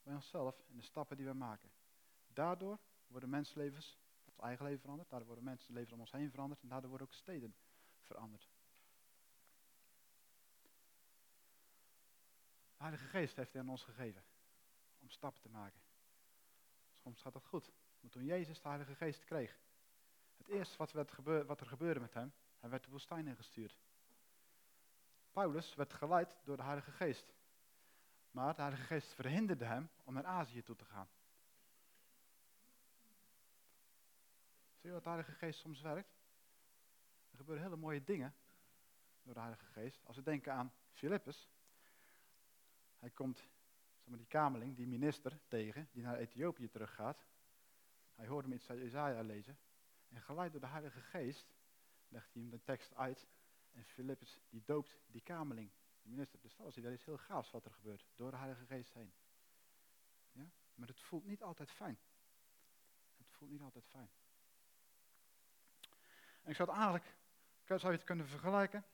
bij 0.04 0.14
onszelf 0.14 0.64
in 0.68 0.76
de 0.76 0.84
stappen 0.84 1.18
die 1.18 1.26
wij 1.26 1.34
maken. 1.34 1.72
Daardoor 2.28 2.80
worden 3.08 3.30
mensenlevens, 3.30 3.98
ons 3.98 4.05
eigen 4.46 4.66
leven 4.66 4.82
veranderd, 4.82 5.10
daardoor 5.10 5.28
worden 5.28 5.46
mensen 5.46 5.74
leven 5.74 5.94
om 5.94 6.00
ons 6.00 6.12
heen 6.12 6.30
veranderd 6.30 6.62
en 6.62 6.68
daardoor 6.68 6.90
worden 6.90 7.08
ook 7.08 7.14
steden 7.14 7.56
veranderd. 8.00 8.50
De 12.78 12.84
Heilige 12.84 13.06
Geest 13.06 13.36
heeft 13.36 13.52
hij 13.54 13.62
aan 13.62 13.70
ons 13.70 13.84
gegeven 13.84 14.24
om 15.00 15.10
stappen 15.10 15.42
te 15.42 15.50
maken. 15.50 15.82
Soms 16.96 17.22
gaat 17.22 17.34
dat 17.34 17.46
goed. 17.46 17.72
Maar 18.00 18.12
toen 18.12 18.26
Jezus 18.26 18.62
de 18.62 18.68
Heilige 18.68 18.96
Geest 18.96 19.24
kreeg, 19.24 19.60
het 20.38 20.48
eerste 20.48 20.78
wat, 20.78 20.92
werd 20.92 21.16
wat 21.46 21.60
er 21.60 21.68
gebeurde 21.68 22.00
met 22.00 22.14
hem, 22.14 22.34
hij 22.60 22.70
werd 22.70 22.84
de 22.84 22.92
woestijn 22.92 23.28
ingestuurd. 23.28 23.80
Paulus 25.32 25.76
werd 25.76 25.94
geleid 25.94 26.38
door 26.44 26.58
de 26.58 26.64
Heilige 26.64 26.92
Geest. 26.92 27.34
Maar 28.32 28.56
de 28.56 28.62
Heilige 28.62 28.84
Geest 28.84 29.14
verhinderde 29.14 29.66
hem 29.66 29.90
om 30.04 30.14
naar 30.14 30.26
Azië 30.26 30.64
toe 30.64 30.76
te 30.76 30.86
gaan. 30.86 31.10
Zie 34.86 34.94
je 34.94 35.00
wat 35.00 35.10
de 35.10 35.16
Heilige 35.16 35.46
Geest 35.46 35.60
soms 35.60 35.82
werkt? 35.82 36.18
Er 37.32 37.38
gebeuren 37.38 37.64
hele 37.64 37.76
mooie 37.76 38.04
dingen 38.04 38.36
door 39.24 39.34
de 39.34 39.40
Heilige 39.40 39.66
Geest. 39.66 40.06
Als 40.06 40.16
we 40.16 40.22
denken 40.22 40.54
aan 40.54 40.74
Filippus. 40.92 41.50
Hij 43.00 43.10
komt, 43.10 43.38
zeg 44.04 44.18
die 44.18 44.26
kameling, 44.26 44.76
die 44.76 44.88
minister 44.88 45.40
tegen, 45.48 45.90
die 45.92 46.04
naar 46.04 46.18
Ethiopië 46.18 46.70
teruggaat. 46.70 47.26
Hij 48.16 48.28
hoorde 48.28 48.48
hem 48.48 48.58
iets 48.58 48.70
uit 48.70 48.82
Isaiah 48.82 49.26
lezen. 49.26 49.58
En 50.08 50.22
geleid 50.22 50.52
door 50.52 50.62
de 50.62 50.68
Heilige 50.68 51.02
Geest 51.02 51.54
legt 52.08 52.34
hij 52.34 52.42
hem 52.42 52.52
de 52.52 52.64
tekst 52.64 52.96
uit. 52.96 53.28
En 53.72 53.86
Filippus 53.86 54.40
die 54.50 54.64
doopt 54.66 55.00
die 55.08 55.22
kameling, 55.22 55.72
die 56.02 56.12
minister. 56.12 56.40
Dus 56.42 56.56
dat 56.56 56.68
is 56.68 56.78
iets 56.78 57.06
heel 57.06 57.18
gaafs 57.18 57.52
wat 57.52 57.66
er 57.66 57.72
gebeurt, 57.72 58.06
door 58.16 58.32
de 58.32 58.38
Heilige 58.38 58.66
Geest 58.66 58.94
heen. 58.94 59.14
Ja? 60.32 60.50
Maar 60.76 60.88
het 60.88 61.00
voelt 61.00 61.26
niet 61.26 61.44
altijd 61.44 61.72
fijn. 61.72 62.00
Het 63.18 63.30
voelt 63.30 63.52
niet 63.52 63.62
altijd 63.62 63.86
fijn. 63.86 64.10
En 66.46 66.52
ik 66.52 66.58
zou 66.58 66.70
het 66.70 66.78
eigenlijk, 66.78 67.16
zou 67.66 67.92
je 67.92 67.98
het 67.98 68.04
kunnen 68.04 68.28
vergelijken? 68.28 68.86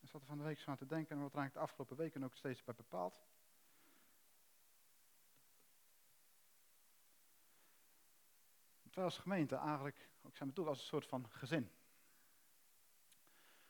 Ik 0.00 0.08
zat 0.08 0.20
er 0.20 0.26
van 0.26 0.38
de 0.38 0.44
week 0.44 0.58
zo 0.58 0.70
aan 0.70 0.76
te 0.76 0.86
denken 0.86 1.16
en 1.16 1.22
wat 1.22 1.32
er 1.32 1.38
eigenlijk 1.38 1.54
de 1.54 1.72
afgelopen 1.72 1.96
weken 1.96 2.24
ook 2.24 2.36
steeds 2.36 2.64
bij 2.64 2.74
bepaald. 2.74 3.20
Terwijl 8.82 9.06
als 9.06 9.18
gemeente 9.18 9.56
eigenlijk 9.56 10.08
ook 10.22 10.36
zijn 10.36 10.48
bedoeld 10.48 10.68
als 10.68 10.78
een 10.78 10.84
soort 10.84 11.06
van 11.06 11.30
gezin. 11.30 11.70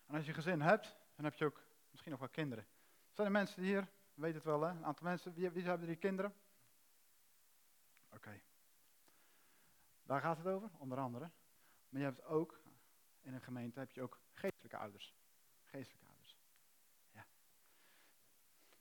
En 0.07 0.15
als 0.15 0.27
je 0.27 0.35
gezin 0.35 0.61
hebt, 0.61 0.97
dan 1.15 1.25
heb 1.25 1.35
je 1.35 1.45
ook 1.45 1.63
misschien 1.91 2.11
nog 2.11 2.21
wel 2.21 2.29
kinderen. 2.29 2.67
Zijn 3.13 3.27
er 3.27 3.33
mensen 3.33 3.63
hier, 3.63 3.89
weet 4.15 4.35
het 4.35 4.45
wel 4.45 4.61
hè, 4.61 4.71
een 4.71 4.85
aantal 4.85 5.07
mensen, 5.07 5.35
wie, 5.35 5.51
wie 5.51 5.65
hebben 5.65 5.87
die 5.87 5.97
kinderen? 5.97 6.35
Oké. 8.09 8.41
Daar 10.07 10.21
gaat 10.21 10.37
het 10.37 10.47
over, 10.47 10.71
onder 10.79 10.99
andere. 10.99 11.31
Maar 11.89 12.01
je 12.01 12.07
hebt 12.07 12.25
ook, 12.25 12.63
in 13.21 13.35
een 13.35 13.41
gemeente 13.41 13.79
heb 13.79 13.91
je 13.91 14.03
ook 14.03 14.21
geestelijke 14.33 14.77
ouders. 14.77 15.15
Geestelijke 15.63 16.07
ouders. 16.07 16.37
Ja. 17.11 17.27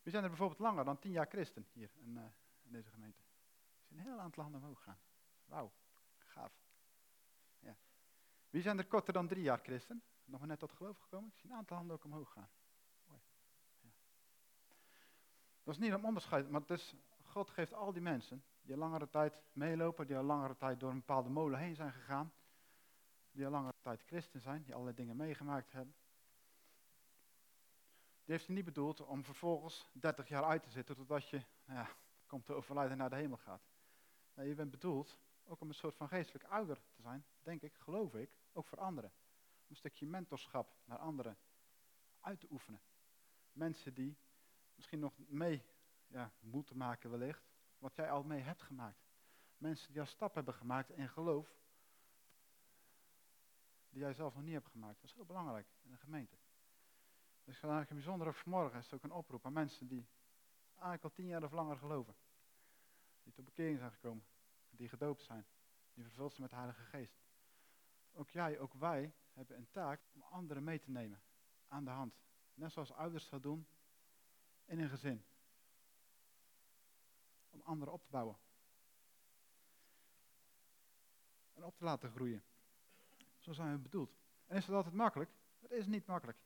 Zijn 0.04 0.24
er 0.24 0.30
bijvoorbeeld 0.30 0.60
langer 0.60 0.86
dan 0.86 1.00
tien 1.00 1.12
jaar 1.12 1.28
christen 1.28 1.68
hier 1.72 1.92
in, 1.96 2.16
uh, 2.16 2.24
in 2.62 2.72
deze 2.72 2.90
gemeente. 2.90 3.22
Er 3.22 3.86
zijn 3.88 4.00
een 4.00 4.06
heel 4.06 4.20
aantal 4.20 4.44
handen 4.44 4.62
omhoog 4.62 4.84
gaan. 4.84 5.00
Wauw, 5.46 5.74
gaaf. 6.18 6.54
Ja. 7.60 7.78
Wie 8.50 8.62
zijn 8.62 8.78
er 8.78 8.88
korter 8.88 9.14
dan 9.14 9.28
drie 9.28 9.44
jaar 9.44 9.60
christen? 9.60 10.04
Nog 10.26 10.40
maar 10.40 10.50
net 10.50 10.60
tot 10.60 10.72
geloof 10.72 11.00
gekomen? 11.00 11.30
Ik 11.30 11.38
zie 11.38 11.50
een 11.50 11.56
aantal 11.56 11.78
handen 11.78 11.96
ook 11.96 12.04
omhoog 12.04 12.32
gaan. 12.32 12.50
Ja. 13.08 13.20
Dat 15.64 15.74
is 15.74 15.80
niet 15.80 15.92
een 15.92 16.06
onderscheid, 16.06 16.50
maar 16.50 16.62
het 16.62 16.70
is, 16.70 16.96
God 17.24 17.50
geeft 17.50 17.74
al 17.74 17.94
die 17.94 18.02
mensen 18.02 18.44
die 18.66 18.78
langere 18.78 19.10
tijd 19.10 19.42
meelopen, 19.52 20.08
die 20.08 20.18
al 20.18 20.24
langere 20.24 20.58
tijd 20.58 20.80
door 20.80 20.90
een 20.90 20.98
bepaalde 20.98 21.30
molen 21.30 21.60
heen 21.60 21.76
zijn 21.76 21.92
gegaan, 21.92 22.34
die 23.32 23.46
al 23.46 23.52
langere 23.52 23.78
tijd 23.82 24.02
christen 24.02 24.40
zijn, 24.40 24.64
die 24.64 24.74
allerlei 24.74 24.96
dingen 24.96 25.16
meegemaakt 25.16 25.72
hebben. 25.72 25.96
Die 28.24 28.34
heeft 28.34 28.46
hij 28.46 28.56
niet 28.56 28.66
bedoeld 28.66 29.02
om 29.02 29.24
vervolgens 29.24 29.90
30 29.94 30.28
jaar 30.28 30.44
uit 30.44 30.64
te 30.64 30.70
zitten 30.70 30.96
totdat 30.96 31.30
je 31.30 31.42
nou 31.66 31.80
ja, 31.80 31.90
komt 32.26 32.46
te 32.46 32.54
overlijden 32.54 32.92
en 32.92 32.98
naar 32.98 33.10
de 33.10 33.16
hemel 33.16 33.38
gaat. 33.38 33.62
Je 34.34 34.56
bent 34.56 34.72
bedoeld 34.72 35.18
ook 35.44 35.62
om 35.62 35.68
een 35.68 35.74
soort 35.76 35.96
van 35.96 36.08
geestelijk 36.08 36.44
ouder 36.44 36.82
te 36.96 37.02
zijn, 37.02 37.26
denk 37.42 37.62
ik, 37.62 37.74
geloof 37.76 38.16
ik, 38.16 38.30
ook 38.54 38.66
voor 38.66 38.80
anderen. 38.80 39.12
Om 39.62 39.66
een 39.70 39.76
stukje 39.76 40.06
mentorschap 40.06 40.76
naar 40.86 40.98
anderen 40.98 41.38
uit 42.20 42.40
te 42.40 42.48
oefenen. 42.50 42.82
Mensen 43.52 43.94
die 43.94 44.18
misschien 44.76 45.00
nog 45.00 45.14
mee 45.18 45.64
ja, 46.08 46.32
moeten 46.40 46.78
maken 46.78 47.10
wellicht, 47.10 47.55
wat 47.78 47.96
jij 47.96 48.12
al 48.12 48.24
mee 48.24 48.42
hebt 48.42 48.62
gemaakt. 48.62 49.06
Mensen 49.58 49.92
die 49.92 50.02
al 50.02 50.08
stap 50.08 50.36
hebben 50.36 50.54
gemaakt 50.54 50.90
in 50.90 51.10
geloof, 51.10 51.56
die 53.90 54.00
jij 54.00 54.14
zelf 54.14 54.34
nog 54.34 54.44
niet 54.44 54.54
hebt 54.54 54.70
gemaakt. 54.70 55.02
Dat 55.02 55.10
is 55.10 55.16
heel 55.16 55.26
belangrijk 55.26 55.68
in 55.82 55.92
een 55.92 55.98
gemeente. 55.98 56.36
Dus 57.44 57.62
eigenlijk 57.62 57.90
een 57.90 57.96
bijzonder 57.96 58.34
vanmorgen 58.34 58.80
is 58.80 58.94
ook 58.94 59.04
een 59.04 59.12
oproep 59.12 59.46
aan 59.46 59.54
mensen 59.54 59.88
die 59.88 60.08
eigenlijk 60.70 61.04
al 61.04 61.12
tien 61.12 61.28
jaar 61.28 61.44
of 61.44 61.52
langer 61.52 61.78
geloven. 61.78 62.16
Die 63.24 63.34
tot 63.34 63.46
bekering 63.46 63.78
zijn 63.78 63.92
gekomen, 63.92 64.26
die 64.70 64.90
gedoopt 64.90 65.22
zijn, 65.22 65.46
die 65.94 66.04
vervuld 66.04 66.32
zijn 66.32 66.42
met 66.42 66.50
de 66.50 66.56
Heilige 66.56 66.84
Geest. 66.84 67.24
Ook 68.14 68.30
jij, 68.30 68.60
ook 68.60 68.74
wij 68.74 69.14
hebben 69.34 69.58
een 69.58 69.70
taak 69.72 70.02
om 70.14 70.22
anderen 70.22 70.64
mee 70.64 70.80
te 70.80 70.92
nemen 70.92 71.22
aan 71.68 71.84
de 71.84 71.90
hand. 71.90 72.16
Net 72.54 72.72
zoals 72.72 72.92
ouders 72.92 73.30
dat 73.30 73.44
doen 73.44 73.68
in 74.66 74.80
een 74.80 74.90
gezin 74.90 75.26
om 77.56 77.62
anderen 77.64 77.94
op 77.94 78.04
te 78.04 78.10
bouwen. 78.10 78.38
En 81.54 81.64
op 81.64 81.78
te 81.78 81.84
laten 81.84 82.12
groeien. 82.12 82.44
Zo 83.38 83.54
zijn 83.54 83.72
we 83.72 83.78
bedoeld. 83.78 84.16
En 84.48 84.58
is 84.58 84.66
dat 84.66 84.76
altijd 84.76 84.96
makkelijk? 84.96 85.30
Het 85.60 85.72
is 85.72 85.86
niet 85.86 86.06
makkelijk. 86.06 86.38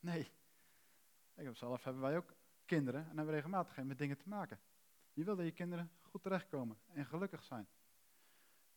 Nee. 0.00 0.30
Ik 1.34 1.44
heb 1.44 1.56
zelf 1.56 1.84
hebben 1.84 2.02
wij 2.02 2.16
ook 2.16 2.34
kinderen 2.64 3.00
en 3.00 3.06
hebben 3.06 3.26
we 3.26 3.32
regelmatig 3.32 3.84
met 3.84 3.98
dingen 3.98 4.18
te 4.18 4.28
maken. 4.28 4.60
Je 5.12 5.24
wil 5.24 5.36
dat 5.36 5.44
je 5.44 5.52
kinderen 5.52 5.90
goed 6.00 6.22
terechtkomen 6.22 6.78
en 6.92 7.06
gelukkig 7.06 7.44
zijn. 7.44 7.68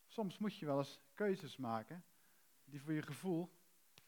Soms 0.07 0.37
moet 0.37 0.55
je 0.55 0.65
wel 0.65 0.77
eens 0.77 0.99
keuzes 1.13 1.57
maken 1.57 2.03
die 2.65 2.81
voor 2.81 2.93
je 2.93 3.01
gevoel 3.01 3.51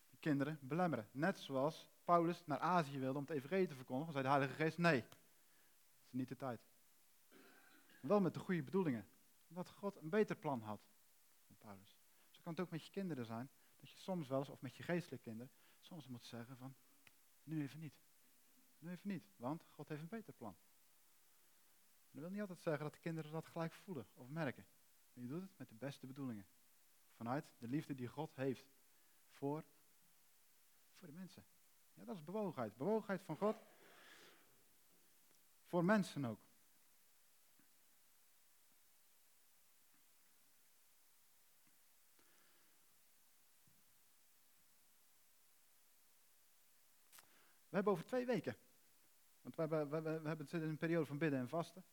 de 0.10 0.18
kinderen 0.20 0.60
belemmeren. 0.62 1.08
Net 1.12 1.40
zoals 1.40 1.90
Paulus 2.04 2.46
naar 2.46 2.60
Azië 2.60 3.00
wilde 3.00 3.18
om 3.18 3.26
het 3.26 3.36
evangelie 3.36 3.68
te 3.68 3.76
verkondigen, 3.76 4.14
zei 4.14 4.24
de 4.24 4.30
Heilige 4.30 4.54
Geest, 4.54 4.78
nee, 4.78 5.02
dat 5.02 5.18
is 6.06 6.12
niet 6.12 6.28
de 6.28 6.36
tijd. 6.36 6.62
Wel 8.08 8.22
met 8.22 8.34
de 8.34 8.40
goede 8.40 8.64
bedoelingen. 8.64 9.08
Omdat 9.48 9.70
God 9.70 9.96
een 9.96 10.10
beter 10.10 10.36
plan 10.36 10.62
had. 10.62 10.82
Paulus. 11.58 11.98
Zo 12.30 12.42
kan 12.42 12.52
het 12.52 12.62
ook 12.62 12.72
met 12.72 12.86
je 12.86 12.92
kinderen 12.92 13.26
zijn. 13.26 13.50
Dat 13.80 13.90
je 13.90 13.98
soms 13.98 14.28
wel 14.28 14.40
eens, 14.40 14.50
of 14.50 14.62
met 14.62 14.76
je 14.76 14.84
geestelijke 14.84 15.24
kinderen, 15.24 15.52
soms 15.80 16.08
moet 16.08 16.26
zeggen 16.26 16.58
van, 16.58 16.76
nu 17.44 17.62
even 17.62 17.80
niet. 17.80 17.94
Nu 18.80 18.90
even 18.90 19.10
niet, 19.10 19.32
want 19.36 19.66
God 19.70 19.88
heeft 19.88 20.02
een 20.02 20.08
beter 20.08 20.34
plan. 20.34 20.56
Dat 22.12 22.22
wil 22.22 22.30
niet 22.30 22.42
altijd 22.42 22.62
zeggen 22.62 22.84
dat 22.84 22.94
de 22.94 23.00
kinderen 23.00 23.32
dat 23.32 23.48
gelijk 23.48 23.74
voelen 23.74 24.08
of 24.14 24.30
merken. 24.30 24.66
Maar 25.14 25.24
je 25.24 25.30
doet 25.30 25.42
het 25.42 25.58
met 25.58 25.70
de 25.70 25.76
beste 25.76 26.08
bedoelingen. 26.08 26.46
Vanuit 27.16 27.46
de 27.58 27.68
liefde 27.68 27.96
die 27.96 28.08
God 28.08 28.36
heeft 28.36 28.66
voor, 29.30 29.64
voor 30.98 31.08
de 31.08 31.14
mensen. 31.14 31.46
Ja, 31.94 32.06
dat 32.06 32.16
is 32.16 32.24
bewogenheid. 32.24 32.78
Bewogenheid 32.78 33.24
van 33.24 33.38
God 33.38 33.56
voor 35.64 35.86
mensen 35.86 36.26
ook. 36.26 36.40
We 47.74 47.80
hebben 47.80 47.98
over 47.98 48.08
twee 48.08 48.26
weken. 48.26 48.56
Want 49.42 49.56
we, 49.56 49.62
hebben, 49.62 49.90
we, 49.90 50.02
we, 50.02 50.28
hebben 50.28 50.48
zitten 50.48 50.62
in 50.62 50.70
een 50.70 50.78
periode 50.78 51.06
van 51.06 51.18
bidden 51.18 51.40
en 51.40 51.48
vasten. 51.50 51.84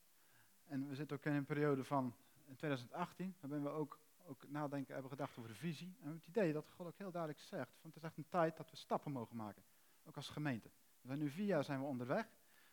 En 0.63 0.87
we 0.87 0.95
zitten 0.95 1.17
ook 1.17 1.25
in 1.25 1.33
een 1.33 1.45
periode 1.45 1.83
van 1.83 2.15
in 2.45 2.55
2018, 2.55 3.35
waarin 3.39 3.63
we 3.63 3.69
ook, 3.69 3.99
ook 4.25 4.47
nadenken, 4.47 4.93
hebben 4.93 5.11
gedacht 5.11 5.37
over 5.37 5.49
de 5.49 5.57
visie. 5.57 5.87
En 5.87 5.93
we 5.93 6.03
hebben 6.03 6.19
het 6.19 6.27
idee 6.27 6.53
dat 6.53 6.69
God 6.69 6.87
ook 6.87 6.97
heel 6.97 7.11
duidelijk 7.11 7.41
zegt, 7.41 7.71
van 7.79 7.89
het 7.89 7.95
is 7.95 8.03
echt 8.03 8.17
een 8.17 8.29
tijd 8.29 8.57
dat 8.57 8.69
we 8.69 8.75
stappen 8.75 9.11
mogen 9.11 9.35
maken. 9.35 9.63
Ook 10.03 10.15
als 10.15 10.29
gemeente. 10.29 10.67
We 11.01 11.07
zijn 11.07 11.19
nu 11.19 11.29
vier 11.29 11.45
jaar 11.45 11.63
zijn 11.63 11.79
we 11.79 11.85
onderweg. 11.85 12.25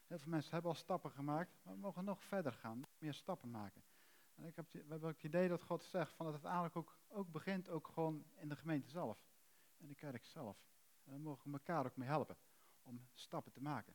Heel 0.06 0.18
veel 0.18 0.30
mensen 0.30 0.52
hebben 0.52 0.70
al 0.70 0.76
stappen 0.76 1.10
gemaakt, 1.10 1.58
maar 1.62 1.74
we 1.74 1.80
mogen 1.80 2.04
nog 2.04 2.22
verder 2.22 2.52
gaan, 2.52 2.86
meer 2.98 3.14
stappen 3.14 3.50
maken. 3.50 3.82
En 4.34 4.44
ik 4.44 4.56
heb, 4.56 4.72
we 4.72 4.84
hebben 4.88 5.08
ook 5.08 5.14
het 5.14 5.24
idee 5.24 5.48
dat 5.48 5.62
God 5.62 5.84
zegt 5.84 6.12
van 6.12 6.26
dat 6.26 6.34
het 6.34 6.44
eigenlijk 6.44 6.76
ook, 6.76 6.98
ook 7.08 7.30
begint 7.30 7.68
ook 7.68 7.88
gewoon 7.88 8.24
in 8.36 8.48
de 8.48 8.56
gemeente 8.56 8.88
zelf. 8.88 9.26
In 9.76 9.88
de 9.88 9.94
kerk 9.94 10.24
zelf. 10.24 10.56
En 11.04 11.10
daar 11.10 11.20
mogen 11.20 11.52
elkaar 11.52 11.86
ook 11.86 11.96
mee 11.96 12.08
helpen 12.08 12.36
om 12.88 13.08
stappen 13.14 13.52
te 13.52 13.60
maken. 13.60 13.94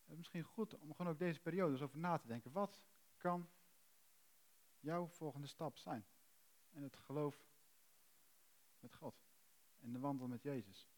Het 0.00 0.10
is 0.12 0.16
misschien 0.16 0.42
goed 0.42 0.74
om 0.74 0.94
gewoon 0.94 1.12
ook 1.12 1.18
deze 1.18 1.40
periode 1.40 1.82
over 1.82 1.98
na 1.98 2.18
te 2.18 2.26
denken. 2.26 2.52
Wat 2.52 2.86
kan 3.16 3.50
jouw 4.80 5.06
volgende 5.06 5.46
stap 5.46 5.76
zijn? 5.76 6.06
In 6.70 6.82
het 6.82 6.96
geloof 6.96 7.46
met 8.80 8.94
God. 8.94 9.24
In 9.78 9.92
de 9.92 9.98
wandel 9.98 10.28
met 10.28 10.42
Jezus. 10.42 10.88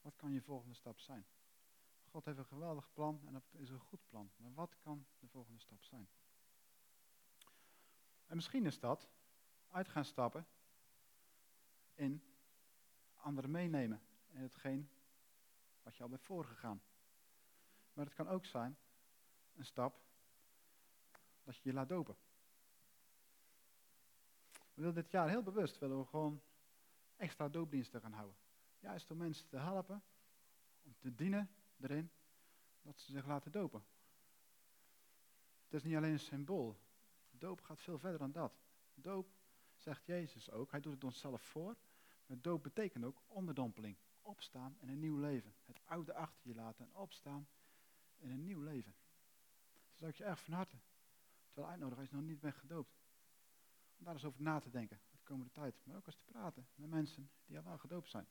Wat 0.00 0.16
kan 0.16 0.32
je 0.32 0.42
volgende 0.42 0.74
stap 0.74 0.98
zijn? 0.98 1.26
God 2.04 2.24
heeft 2.24 2.38
een 2.38 2.44
geweldig 2.44 2.92
plan 2.92 3.20
en 3.26 3.32
dat 3.32 3.54
is 3.54 3.70
een 3.70 3.80
goed 3.80 4.06
plan. 4.08 4.30
Maar 4.36 4.54
wat 4.54 4.76
kan 4.78 5.06
de 5.18 5.28
volgende 5.28 5.60
stap 5.60 5.82
zijn? 5.82 6.08
En 8.26 8.36
misschien 8.36 8.66
is 8.66 8.78
dat 8.78 9.08
uit 9.68 9.88
gaan 9.88 10.04
stappen 10.04 10.46
in 11.94 12.22
anderen 13.14 13.50
meenemen 13.50 14.02
in 14.26 14.40
hetgeen 14.40 14.90
wat 15.86 15.96
je 15.96 16.02
al 16.02 16.08
bent 16.08 16.22
voorgegaan. 16.22 16.82
Maar 17.92 18.04
het 18.04 18.14
kan 18.14 18.28
ook 18.28 18.44
zijn, 18.44 18.78
een 19.54 19.64
stap, 19.64 20.00
dat 21.42 21.56
je 21.56 21.68
je 21.68 21.72
laat 21.72 21.88
dopen. 21.88 22.16
We 24.52 24.82
willen 24.82 24.94
dit 24.94 25.10
jaar 25.10 25.28
heel 25.28 25.42
bewust, 25.42 25.78
willen 25.78 25.98
we 25.98 26.04
gewoon 26.04 26.42
extra 27.16 27.48
doopdiensten 27.48 28.00
gaan 28.00 28.12
houden. 28.12 28.36
Juist 28.78 29.10
om 29.10 29.16
mensen 29.16 29.48
te 29.48 29.56
helpen, 29.56 30.02
om 30.82 30.94
te 30.98 31.14
dienen 31.14 31.50
erin, 31.80 32.10
dat 32.82 32.98
ze 32.98 33.12
zich 33.12 33.26
laten 33.26 33.52
dopen. 33.52 33.84
Het 35.64 35.74
is 35.74 35.82
niet 35.82 35.96
alleen 35.96 36.12
een 36.12 36.18
symbool. 36.18 36.80
Doop 37.30 37.60
gaat 37.60 37.80
veel 37.80 37.98
verder 37.98 38.18
dan 38.18 38.32
dat. 38.32 38.60
Doop, 38.94 39.28
zegt 39.74 40.06
Jezus 40.06 40.50
ook, 40.50 40.70
hij 40.70 40.80
doet 40.80 40.94
het 40.94 41.04
onszelf 41.04 41.42
voor. 41.42 41.76
Maar 42.26 42.40
doop 42.40 42.62
betekent 42.62 43.04
ook 43.04 43.22
onderdompeling. 43.26 43.96
Opstaan 44.26 44.76
in 44.80 44.88
een 44.88 44.98
nieuw 44.98 45.18
leven. 45.18 45.54
Het 45.64 45.80
oude 45.84 46.14
achter 46.14 46.48
je 46.48 46.54
laten 46.54 46.84
en 46.84 46.94
opstaan 46.94 47.48
in 48.16 48.30
een 48.30 48.44
nieuw 48.44 48.60
leven. 48.60 48.94
Dus 49.88 49.98
zou 49.98 50.10
ik 50.10 50.16
je 50.16 50.24
erg 50.24 50.42
van 50.42 50.52
harte 50.52 50.76
terwijl 51.46 51.68
uitnodigen 51.68 52.00
als 52.00 52.10
je 52.10 52.16
nog 52.16 52.24
niet 52.24 52.40
bent 52.40 52.54
gedoopt. 52.54 52.98
Om 53.98 54.04
daar 54.04 54.14
eens 54.14 54.24
over 54.24 54.42
na 54.42 54.58
te 54.58 54.70
denken 54.70 55.00
de 55.10 55.22
komende 55.22 55.52
tijd. 55.52 55.80
Maar 55.84 55.96
ook 55.96 56.06
eens 56.06 56.16
te 56.16 56.24
praten 56.24 56.68
met 56.74 56.90
mensen 56.90 57.30
die 57.46 57.58
al 57.58 57.64
wel 57.64 57.78
gedoopt 57.78 58.10
zijn. 58.10 58.26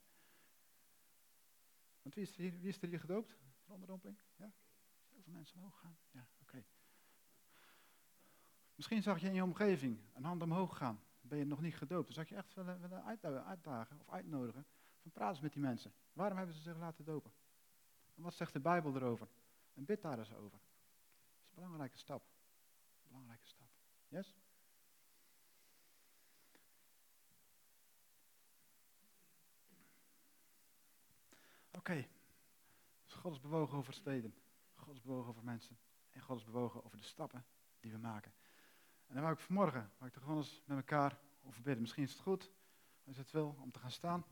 Want 2.01 2.15
wie 2.15 2.23
is 2.23 2.31
er 2.31 2.41
hier, 2.41 2.59
wie 2.59 2.69
is 2.69 2.81
er 2.81 2.87
hier 2.87 2.99
gedoopt? 2.99 3.37
Onderdompeling? 3.65 4.19
Ja? 4.35 4.51
Veel 5.09 5.33
mensen 5.33 5.57
omhoog 5.57 5.79
gaan. 5.79 5.97
Ja, 6.11 6.27
oké. 6.41 6.65
Misschien 8.75 9.01
zag 9.01 9.19
je 9.19 9.27
in 9.27 9.33
je 9.33 9.43
omgeving 9.43 9.99
een 10.13 10.23
hand 10.23 10.41
omhoog 10.41 10.77
gaan. 10.77 11.03
Ben 11.21 11.37
je 11.37 11.45
nog 11.45 11.61
niet 11.61 11.75
gedoopt? 11.75 12.05
Dan 12.05 12.13
zou 12.13 12.25
ik 12.25 12.31
je 12.31 12.37
echt 12.37 12.53
willen, 12.53 12.81
willen 12.81 13.03
uitdagen 13.45 13.99
of 13.99 14.09
uitnodigen. 14.09 14.65
Van 15.05 15.13
praat 15.13 15.29
eens 15.29 15.39
met 15.39 15.53
die 15.53 15.61
mensen. 15.61 15.93
Waarom 16.13 16.37
hebben 16.37 16.55
ze 16.55 16.61
zich 16.61 16.77
laten 16.77 17.05
dopen? 17.05 17.31
En 18.15 18.23
wat 18.23 18.33
zegt 18.33 18.53
de 18.53 18.59
Bijbel 18.59 18.95
erover? 18.95 19.27
En 19.73 19.85
bid 19.85 20.01
daar 20.01 20.19
eens 20.19 20.33
over. 20.33 20.59
Dat 20.59 21.41
is 21.41 21.47
een 21.47 21.55
belangrijke 21.55 21.97
stap. 21.97 22.25
Belangrijke 23.07 23.47
stap. 23.47 23.67
Yes? 24.07 24.35
Oké. 31.71 32.07
Dus 33.03 33.13
God 33.13 33.33
is 33.33 33.41
bewogen 33.41 33.77
over 33.77 33.93
steden. 33.93 34.35
God 34.73 34.95
is 34.95 35.01
bewogen 35.01 35.29
over 35.29 35.43
mensen. 35.43 35.77
En 36.09 36.21
God 36.21 36.37
is 36.37 36.43
bewogen 36.43 36.83
over 36.83 36.97
de 36.97 37.03
stappen 37.03 37.45
die 37.79 37.91
we 37.91 37.97
maken. 37.97 38.33
En 39.07 39.13
dan 39.13 39.23
wou 39.23 39.35
ik 39.35 39.41
vanmorgen, 39.41 39.91
wou 39.97 40.09
ik 40.09 40.15
er 40.15 40.21
gewoon 40.21 40.37
eens 40.37 40.63
met 40.65 40.77
elkaar 40.77 41.19
over 41.43 41.61
bidden. 41.61 41.81
Misschien 41.81 42.03
is 42.03 42.11
het 42.11 42.21
goed, 42.21 42.51
als 43.03 43.15
je 43.15 43.21
het 43.21 43.31
wil, 43.31 43.57
om 43.59 43.71
te 43.71 43.79
gaan 43.79 43.91
staan. 43.91 44.25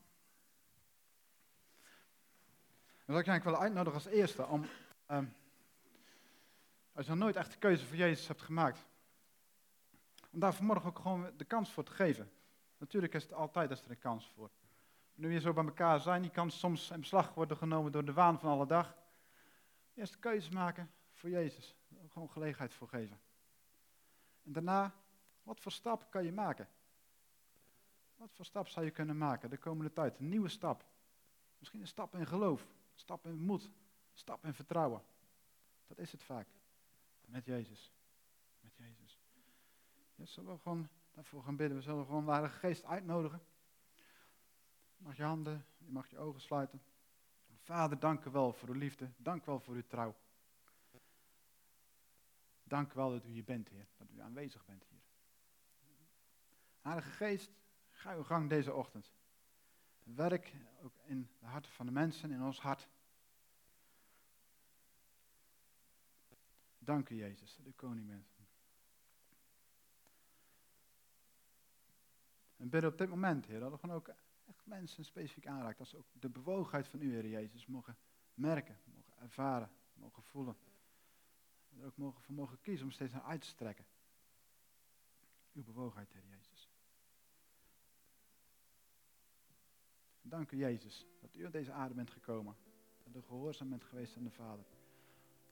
Dan 3.04 3.14
zou 3.14 3.18
ik 3.18 3.24
je 3.24 3.30
eigenlijk 3.30 3.44
wel 3.44 3.66
uitnodigen 3.68 4.04
als 4.04 4.18
eerste 4.18 4.46
om, 4.46 4.64
um, 5.08 5.34
als 6.92 7.04
je 7.04 7.10
nog 7.10 7.20
nooit 7.20 7.36
echt 7.36 7.52
de 7.52 7.58
keuze 7.58 7.86
voor 7.86 7.96
Jezus 7.96 8.28
hebt 8.28 8.42
gemaakt, 8.42 8.86
om 10.30 10.40
daar 10.40 10.54
vanmorgen 10.54 10.88
ook 10.88 10.98
gewoon 10.98 11.30
de 11.36 11.44
kans 11.44 11.72
voor 11.72 11.84
te 11.84 11.92
geven. 11.92 12.30
Natuurlijk 12.78 13.14
is 13.14 13.22
het 13.22 13.32
altijd 13.32 13.70
is 13.70 13.82
er 13.82 13.90
een 13.90 13.98
kans 13.98 14.30
voor. 14.34 14.50
Nu 15.14 15.28
we 15.28 15.40
zo 15.40 15.52
bij 15.52 15.64
elkaar 15.64 16.00
zijn, 16.00 16.22
die 16.22 16.30
kan 16.30 16.50
soms 16.50 16.90
in 16.90 17.00
beslag 17.00 17.34
worden 17.34 17.56
genomen 17.56 17.92
door 17.92 18.04
de 18.04 18.12
waan 18.12 18.38
van 18.38 18.50
alle 18.50 18.66
dag. 18.66 18.96
Eerst 19.94 20.18
keuze 20.18 20.52
maken 20.52 20.90
voor 21.12 21.30
Jezus. 21.30 21.76
Gewoon 22.08 22.30
gelegenheid 22.30 22.74
voor 22.74 22.88
geven. 22.88 23.20
En 24.44 24.52
daarna, 24.52 24.94
wat 25.42 25.60
voor 25.60 25.72
stap 25.72 26.10
kan 26.10 26.24
je 26.24 26.32
maken? 26.32 26.68
Wat 28.16 28.32
voor 28.32 28.44
stap 28.44 28.68
zou 28.68 28.84
je 28.84 28.90
kunnen 28.90 29.18
maken 29.18 29.50
de 29.50 29.56
komende 29.56 29.92
tijd? 29.92 30.18
Een 30.18 30.28
nieuwe 30.28 30.48
stap. 30.48 30.84
Misschien 31.58 31.80
een 31.80 31.86
stap 31.86 32.14
in 32.14 32.26
geloof, 32.26 32.66
stap 32.94 33.26
in 33.26 33.38
moed, 33.38 33.70
stap 34.12 34.44
in 34.44 34.54
vertrouwen. 34.54 35.02
Dat 35.86 35.98
is 35.98 36.12
het 36.12 36.22
vaak. 36.22 36.48
Met 37.24 37.44
Jezus. 37.44 37.92
Met 38.60 38.76
Jezus. 38.76 39.20
Ja, 40.14 40.24
zullen 40.24 40.52
we 40.52 40.58
gewoon 40.58 40.88
daarvoor 41.12 41.42
gaan 41.42 41.56
bidden? 41.56 41.76
We 41.76 41.82
zullen 41.82 42.04
gewoon 42.04 42.24
de 42.24 42.30
Heilige 42.30 42.58
Geest 42.58 42.84
uitnodigen. 42.84 43.42
Mag 44.96 45.16
je 45.16 45.22
handen, 45.22 45.66
je 45.78 45.90
mag 45.90 46.10
je 46.10 46.18
ogen 46.18 46.40
sluiten. 46.40 46.82
Vader, 47.64 47.98
dank 47.98 48.24
u 48.24 48.30
wel 48.30 48.52
voor 48.52 48.68
uw 48.68 48.74
liefde. 48.74 49.10
Dank 49.16 49.42
u 49.42 49.44
wel 49.44 49.60
voor 49.60 49.74
uw 49.74 49.86
trouw. 49.86 50.14
Dank 52.62 52.92
u 52.92 52.94
wel 52.94 53.10
dat 53.10 53.24
u 53.24 53.28
hier 53.28 53.44
bent, 53.44 53.68
Heer. 53.68 53.86
Dat 53.96 54.10
u 54.10 54.20
aanwezig 54.20 54.64
bent 54.64 54.84
hier. 54.88 55.02
Heilige 56.80 57.10
Geest, 57.10 57.50
ga 57.90 58.14
uw 58.14 58.22
gang 58.22 58.48
deze 58.48 58.72
ochtend. 58.72 59.12
Werk 60.04 60.54
ook 60.82 60.94
in 61.04 61.28
de 61.38 61.46
harten 61.46 61.72
van 61.72 61.86
de 61.86 61.92
mensen, 61.92 62.30
in 62.30 62.42
ons 62.42 62.60
hart. 62.60 62.88
Dank 66.78 67.08
u, 67.08 67.14
Jezus, 67.16 67.58
u 67.66 67.72
koning 67.72 68.06
bent. 68.06 68.34
En 72.56 72.68
bidden 72.68 72.90
op 72.90 72.98
dit 72.98 73.08
moment, 73.08 73.46
Heer, 73.46 73.60
dat 73.60 73.70
we 73.70 73.78
gewoon 73.78 73.96
ook 73.96 74.08
echt 74.44 74.66
mensen 74.66 75.04
specifiek 75.04 75.46
aanraakt. 75.46 75.78
Dat 75.78 75.88
ze 75.88 75.96
ook 75.96 76.06
de 76.12 76.28
bewogenheid 76.28 76.88
van 76.88 77.00
u, 77.00 77.12
Heer 77.12 77.28
Jezus, 77.28 77.66
mogen 77.66 77.96
merken, 78.34 78.78
mogen 78.84 79.18
ervaren, 79.18 79.70
mogen 79.92 80.22
voelen. 80.22 80.56
En 81.70 81.78
er 81.78 81.86
ook 81.86 81.96
mogen, 81.96 82.22
voor 82.22 82.34
mogen 82.34 82.60
kiezen 82.60 82.86
om 82.86 82.92
steeds 82.92 83.12
naar 83.12 83.22
uit 83.22 83.40
te 83.40 83.46
strekken. 83.46 83.86
Uw 85.52 85.62
bewogenheid, 85.62 86.12
Heer 86.12 86.26
Jezus. 86.26 86.53
Dank 90.26 90.50
u, 90.50 90.56
Jezus, 90.56 91.06
dat 91.20 91.36
u 91.36 91.44
op 91.44 91.52
deze 91.52 91.72
aarde 91.72 91.94
bent 91.94 92.10
gekomen. 92.10 92.56
Dat 93.04 93.22
u 93.22 93.26
gehoorzaam 93.26 93.68
bent 93.68 93.84
geweest 93.84 94.16
aan 94.16 94.24
de 94.24 94.30
Vader. 94.30 94.64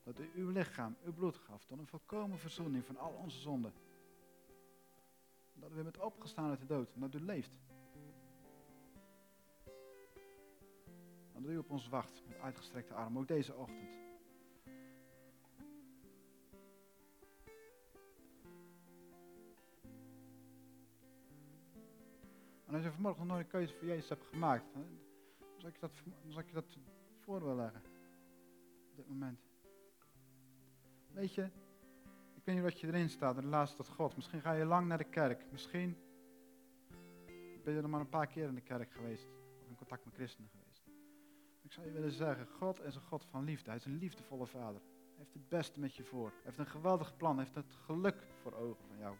Dat 0.03 0.19
u 0.19 0.31
uw 0.35 0.51
lichaam, 0.51 0.97
uw 1.05 1.13
bloed 1.13 1.37
gaf 1.37 1.65
tot 1.65 1.79
een 1.79 1.87
volkomen 1.87 2.39
verzoening 2.39 2.85
van 2.85 2.97
al 2.97 3.13
onze 3.13 3.41
zonden. 3.41 3.73
Dat 5.55 5.71
u 5.71 5.83
bent 5.83 5.99
opgestaan 5.99 6.51
uit 6.51 6.61
de 6.61 6.67
dood 6.67 6.93
en 6.95 7.01
dat 7.01 7.15
u 7.15 7.21
leeft. 7.21 7.51
Dat 11.33 11.51
u 11.51 11.59
op 11.59 11.71
ons 11.71 11.89
wacht 11.89 12.23
met 12.29 12.39
uitgestrekte 12.39 12.95
armen, 12.95 13.21
ook 13.21 13.29
deze 13.29 13.55
ochtend. 13.55 14.02
En 22.73 22.79
als 22.79 22.87
je 22.87 22.93
vanmorgen 22.93 23.27
nog 23.27 23.31
nooit 23.33 23.45
een 23.45 23.51
keuze 23.51 23.75
voor 23.75 23.87
Jezus 23.87 24.09
hebt 24.09 24.25
gemaakt, 24.25 24.73
dan 24.75 24.87
zal 25.57 25.69
ik 25.69 25.75
je 25.75 25.81
dat, 25.81 25.93
dan 26.23 26.33
zal 26.33 26.41
ik 26.41 26.47
je 26.47 26.55
dat 26.55 26.79
voor 27.21 27.41
willen 27.41 27.57
leggen. 27.57 27.83
Op 28.91 28.97
dit 28.97 29.09
moment. 29.09 29.41
Weet 31.13 31.35
je, 31.35 31.43
ik 32.35 32.45
weet 32.45 32.55
niet 32.55 32.65
wat 32.65 32.81
je 32.81 32.87
erin 32.87 33.11
staat, 33.11 33.35
de 33.35 33.45
laatste 33.45 33.77
tot 33.77 33.89
God. 33.89 34.17
Misschien 34.17 34.41
ga 34.41 34.53
je 34.53 34.65
lang 34.65 34.87
naar 34.87 34.99
de 34.99 35.05
kerk. 35.05 35.45
Misschien 35.51 35.97
ben 37.65 37.75
je 37.75 37.81
er 37.81 37.89
maar 37.89 38.01
een 38.01 38.09
paar 38.09 38.27
keer 38.27 38.49
in 38.49 38.55
de 38.55 38.61
kerk 38.61 38.93
geweest. 38.93 39.29
Of 39.61 39.69
in 39.69 39.77
contact 39.77 40.05
met 40.05 40.15
christenen 40.15 40.51
geweest. 40.51 40.87
Ik 41.63 41.73
zou 41.73 41.87
je 41.87 41.93
willen 41.93 42.13
zeggen, 42.13 42.47
God 42.47 42.83
is 42.83 42.95
een 42.95 43.03
God 43.03 43.25
van 43.25 43.45
liefde. 43.45 43.69
Hij 43.71 43.79
is 43.79 43.85
een 43.85 43.99
liefdevolle 43.99 44.47
vader. 44.47 44.81
Hij 44.81 45.17
heeft 45.17 45.33
het 45.33 45.49
beste 45.49 45.81
met 45.81 45.95
je 45.95 46.05
voor. 46.05 46.29
Hij 46.29 46.41
heeft 46.43 46.59
een 46.59 46.67
geweldig 46.67 47.17
plan. 47.17 47.37
Hij 47.37 47.45
heeft 47.45 47.67
het 47.67 47.75
geluk 47.75 48.27
voor 48.43 48.53
ogen 48.53 48.85
van 48.87 48.99
jou 48.99 49.17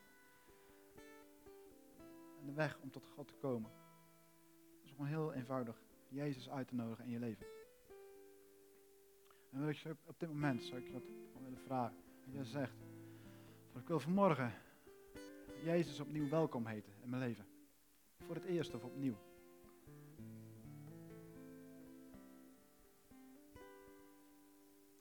weg 2.55 2.79
om 2.81 2.91
tot 2.91 3.07
God 3.07 3.29
te 3.29 3.35
komen. 3.35 3.71
Dat 3.71 4.85
is 4.85 4.91
gewoon 4.91 5.07
heel 5.07 5.33
eenvoudig. 5.33 5.83
Jezus 6.09 6.51
uit 6.51 6.69
te 6.69 6.75
nodigen 6.75 7.05
in 7.05 7.11
je 7.11 7.19
leven. 7.19 7.47
En 9.51 9.59
wil 9.59 9.69
ik 9.69 9.77
je 9.77 9.97
op 10.07 10.19
dit 10.19 10.29
moment, 10.29 10.63
zou 10.63 10.81
ik 10.81 10.87
je 10.87 10.93
dat 10.93 11.03
willen 11.43 11.59
vragen. 11.59 11.97
Dat 12.25 12.35
jij 12.35 12.45
zegt, 12.45 12.77
ik 13.75 13.89
wil 13.89 14.01
vanmorgen 14.01 14.53
Jezus 15.63 16.01
opnieuw 16.01 16.29
welkom 16.29 16.67
heten 16.67 16.93
in 17.03 17.09
mijn 17.11 17.23
leven. 17.23 17.47
Voor 18.19 18.35
het 18.35 18.45
eerst 18.45 18.75
of 18.75 18.85
opnieuw. 18.85 19.17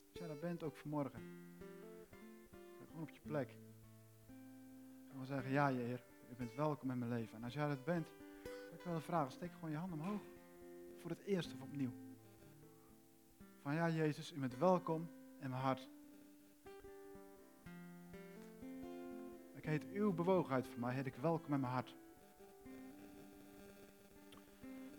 Als 0.08 0.18
jij 0.18 0.26
dat 0.26 0.40
bent 0.40 0.62
ook 0.62 0.76
vanmorgen. 0.76 1.20
Gewoon 2.86 3.02
op 3.02 3.10
je 3.10 3.20
plek. 3.20 3.54
Gewoon 5.10 5.26
zeggen, 5.26 5.50
ja 5.50 5.68
Heer, 5.68 6.04
u 6.32 6.34
bent 6.36 6.54
welkom 6.54 6.90
in 6.90 6.98
mijn 6.98 7.10
leven. 7.10 7.36
En 7.36 7.44
als 7.44 7.54
jij 7.54 7.68
dat 7.68 7.84
bent, 7.84 8.06
wil 8.42 8.78
ik 8.78 8.84
wel 8.84 8.94
een 8.94 9.00
vraag. 9.00 9.32
Steek 9.32 9.52
gewoon 9.52 9.70
je 9.70 9.76
hand 9.76 9.92
omhoog. 9.92 10.20
Voor 10.98 11.10
het 11.10 11.22
eerst 11.24 11.52
of 11.52 11.60
opnieuw. 11.60 11.90
Van 13.62 13.74
ja, 13.74 13.88
Jezus, 13.88 14.32
u 14.32 14.38
bent 14.40 14.58
welkom 14.58 15.10
in 15.40 15.50
mijn 15.50 15.62
hart. 15.62 15.88
Ik 19.54 19.64
heet 19.64 19.84
uw 19.92 20.12
bewogenheid 20.12 20.68
voor 20.68 20.80
mij, 20.80 20.94
heet 20.94 21.06
ik 21.06 21.14
welkom 21.14 21.54
in 21.54 21.60
mijn 21.60 21.72
hart. 21.72 21.96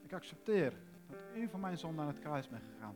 Ik 0.01 0.13
accepteer 0.13 0.73
dat 1.07 1.17
u 1.35 1.47
van 1.47 1.59
mijn 1.59 1.77
zonde 1.77 2.01
aan 2.01 2.07
het 2.07 2.19
kruis 2.19 2.49
bent 2.49 2.63
gegaan. 2.63 2.95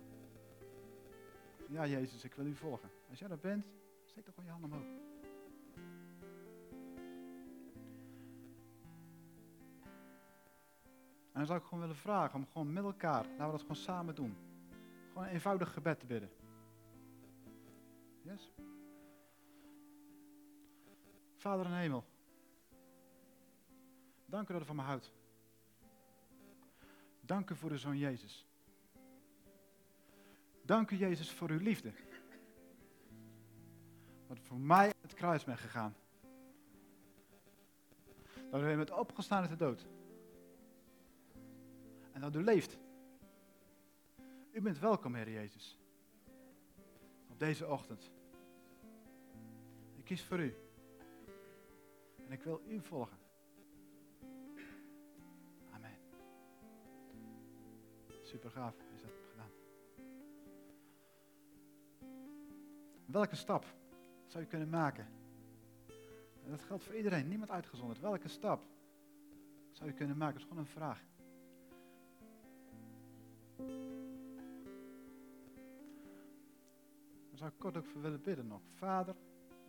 Ja, 1.67 1.88
Jezus, 1.88 2.23
ik 2.23 2.34
wil 2.34 2.45
u 2.45 2.56
volgen. 2.56 2.89
Als 3.10 3.19
jij 3.19 3.28
dat 3.28 3.41
bent, 3.41 3.65
steek 4.06 4.26
toch 4.26 4.34
gewoon 4.34 4.50
je 4.50 4.60
hand 4.60 4.63
omhoog. 4.63 5.07
Dan 11.38 11.45
zou 11.45 11.60
ik 11.60 11.65
gewoon 11.65 11.80
willen 11.80 11.95
vragen 11.95 12.39
om 12.39 12.47
gewoon 12.47 12.73
met 12.73 12.84
elkaar, 12.84 13.23
laten 13.23 13.45
we 13.45 13.52
dat 13.52 13.62
gewoon 13.62 13.76
samen 13.76 14.15
doen. 14.15 14.38
Gewoon 15.08 15.23
een 15.23 15.34
eenvoudig 15.34 15.73
gebed 15.73 16.00
te 16.00 16.06
bidden. 16.06 16.30
Yes? 18.21 18.52
Vader 21.36 21.65
in 21.65 21.71
hemel. 21.71 22.06
Dank 24.26 24.50
u 24.50 24.54
dat 24.54 24.62
u 24.62 24.65
van 24.65 24.76
me 24.76 24.82
houdt. 24.82 25.13
Dank 27.21 27.50
u 27.50 27.56
voor 27.56 27.71
uw 27.71 27.78
zoon 27.78 27.97
Jezus. 27.97 28.47
Dank 30.62 30.91
u 30.91 30.97
Jezus 30.97 31.32
voor 31.32 31.50
uw 31.50 31.60
liefde. 31.60 31.91
Dat 34.28 34.38
u 34.38 34.41
voor 34.41 34.60
mij 34.60 34.93
het 35.02 35.13
kruis 35.13 35.43
bent 35.43 35.60
gegaan. 35.60 35.95
Dat 38.52 38.62
u 38.62 38.76
bent 38.76 38.91
opgestaan 38.91 39.41
uit 39.41 39.50
de 39.50 39.56
dood. 39.56 39.88
En 42.18 42.24
dat 42.24 42.36
u 42.36 42.44
leeft. 42.44 42.78
U 44.52 44.62
bent 44.62 44.80
welkom, 44.80 45.16
Heer 45.16 45.32
Jezus. 45.32 45.80
Op 47.30 47.40
deze 47.40 47.68
ochtend. 47.68 48.12
Ik 49.96 50.04
kies 50.04 50.24
voor 50.24 50.40
u. 50.40 50.56
En 52.26 52.32
ik 52.32 52.42
wil 52.42 52.62
u 52.68 52.82
volgen. 52.82 53.18
Amen. 55.72 55.98
Super 58.22 58.52
gaaf 58.52 58.76
is 58.94 59.02
dat 59.02 59.12
gedaan. 59.30 59.52
Welke 63.06 63.36
stap 63.36 63.66
zou 64.28 64.44
je 64.44 64.50
kunnen 64.50 64.70
maken? 64.70 65.08
En 66.44 66.50
dat 66.50 66.62
geldt 66.62 66.84
voor 66.84 66.96
iedereen, 66.96 67.28
niemand 67.28 67.52
uitgezonderd. 67.52 68.00
Welke 68.00 68.28
stap 68.28 68.64
zou 69.72 69.90
je 69.90 69.96
kunnen 69.96 70.18
maken? 70.18 70.34
Dat 70.34 70.44
is 70.44 70.50
gewoon 70.50 70.64
een 70.64 70.72
vraag. 70.72 71.16
Daar 77.38 77.50
zou 77.50 77.58
ik 77.58 77.63
kort 77.63 77.78
ook 77.78 77.91
voor 77.91 78.02
willen 78.02 78.21
bidden 78.21 78.47
nog. 78.47 78.62
Vader, 78.73 79.15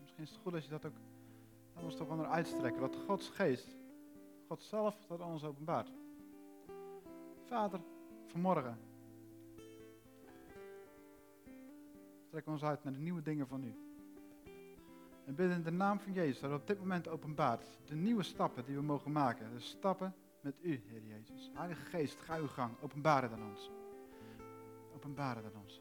misschien 0.00 0.22
is 0.22 0.30
het 0.30 0.38
goed 0.38 0.54
als 0.54 0.64
je 0.64 0.70
dat 0.70 0.86
ook 0.86 0.96
aan 1.74 1.84
ons 1.84 1.96
toch 1.96 2.08
onder 2.08 2.26
uitstrekken. 2.26 2.80
Dat 2.80 2.96
Gods 3.06 3.28
geest, 3.28 3.76
God 4.46 4.62
zelf, 4.62 5.06
dat 5.06 5.20
ons 5.20 5.44
openbaart. 5.44 5.92
Vader, 7.44 7.80
vanmorgen. 8.26 8.78
We 12.30 12.42
ons 12.44 12.64
uit 12.64 12.84
naar 12.84 12.92
de 12.92 12.98
nieuwe 12.98 13.22
dingen 13.22 13.46
van 13.46 13.64
u. 13.64 13.74
En 15.24 15.34
bidden 15.34 15.56
in 15.56 15.62
de 15.62 15.70
naam 15.70 16.00
van 16.00 16.12
Jezus, 16.12 16.40
dat 16.40 16.60
op 16.60 16.66
dit 16.66 16.78
moment 16.78 17.08
openbaart. 17.08 17.78
De 17.84 17.94
nieuwe 17.94 18.22
stappen 18.22 18.64
die 18.64 18.76
we 18.76 18.82
mogen 18.82 19.12
maken. 19.12 19.52
De 19.52 19.60
stappen 19.60 20.14
met 20.40 20.56
u, 20.60 20.82
Heer 20.86 21.04
Jezus. 21.04 21.50
Heilige 21.54 21.84
Geest, 21.84 22.20
ga 22.20 22.38
uw 22.38 22.48
gang. 22.48 22.80
Openbaar 22.80 23.22
het 23.22 23.32
aan 23.32 23.50
ons. 23.50 23.70
Openbaar 24.94 25.36
het 25.36 25.44
aan 25.44 25.60
ons. 25.62 25.80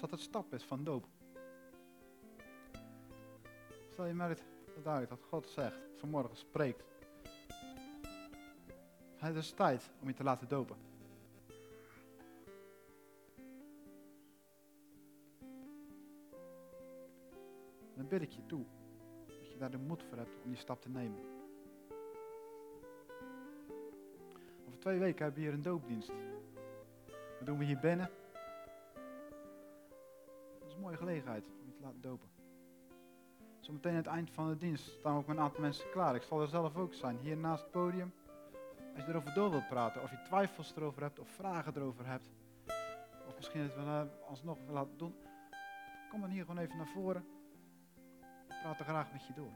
Dat 0.00 0.10
het 0.10 0.20
stap 0.20 0.54
is 0.54 0.64
van 0.64 0.84
doop. 0.84 1.06
Stel 3.90 4.04
je 4.04 4.14
maar 4.14 4.28
het 4.28 4.42
duidelijk 4.82 5.12
dat 5.12 5.28
God 5.28 5.48
zegt, 5.48 5.78
vanmorgen 5.96 6.36
spreekt. 6.36 6.84
Het 9.16 9.36
is 9.36 9.50
tijd 9.50 9.90
om 10.00 10.08
je 10.08 10.14
te 10.14 10.22
laten 10.22 10.48
dopen. 10.48 10.76
Dan 17.94 18.08
bid 18.08 18.22
ik 18.22 18.30
je 18.30 18.46
toe 18.46 18.64
dat 19.26 19.50
je 19.50 19.56
daar 19.58 19.70
de 19.70 19.78
moed 19.78 20.02
voor 20.02 20.18
hebt 20.18 20.36
om 20.44 20.50
die 20.50 20.58
stap 20.58 20.82
te 20.82 20.88
nemen. 20.88 21.18
Over 24.66 24.78
twee 24.78 24.98
weken 24.98 25.24
hebben 25.24 25.42
we 25.42 25.46
hier 25.46 25.56
een 25.56 25.62
doopdienst. 25.62 26.12
Dat 27.38 27.46
doen 27.46 27.58
we 27.58 27.64
hier 27.64 27.78
binnen. 27.78 28.10
Gelegenheid 31.04 31.44
om 31.60 31.66
je 31.66 31.72
te 31.72 31.82
laten 31.82 32.00
dopen. 32.00 32.28
Zometeen 33.60 33.90
aan 33.90 33.96
het 33.96 34.06
eind 34.06 34.30
van 34.30 34.48
de 34.48 34.58
dienst 34.58 34.90
staan 34.90 35.16
ook 35.16 35.28
een 35.28 35.40
aantal 35.40 35.60
mensen 35.60 35.90
klaar. 35.90 36.14
Ik 36.14 36.22
zal 36.22 36.40
er 36.40 36.48
zelf 36.48 36.76
ook 36.76 36.94
zijn, 36.94 37.18
hier 37.18 37.36
naast 37.36 37.62
het 37.62 37.70
podium. 37.70 38.14
Als 38.94 39.04
je 39.04 39.10
erover 39.10 39.34
door 39.34 39.50
wilt 39.50 39.68
praten, 39.68 40.02
of 40.02 40.10
je 40.10 40.22
twijfels 40.22 40.76
erover 40.76 41.02
hebt, 41.02 41.18
of 41.18 41.28
vragen 41.28 41.76
erover 41.76 42.06
hebt. 42.06 42.24
Of 43.28 43.36
misschien 43.36 43.60
het 43.60 43.74
wel 43.74 43.84
uh, 43.84 44.02
alsnog 44.28 44.58
wil 44.64 44.74
laten 44.74 44.96
doen. 44.96 45.14
Kom 46.10 46.20
dan 46.20 46.30
hier 46.30 46.44
gewoon 46.44 46.62
even 46.62 46.76
naar 46.76 46.86
voren. 46.86 47.26
Ik 48.48 48.60
praat 48.62 48.78
er 48.78 48.84
graag 48.84 49.12
met 49.12 49.26
je 49.26 49.32
door. 49.32 49.52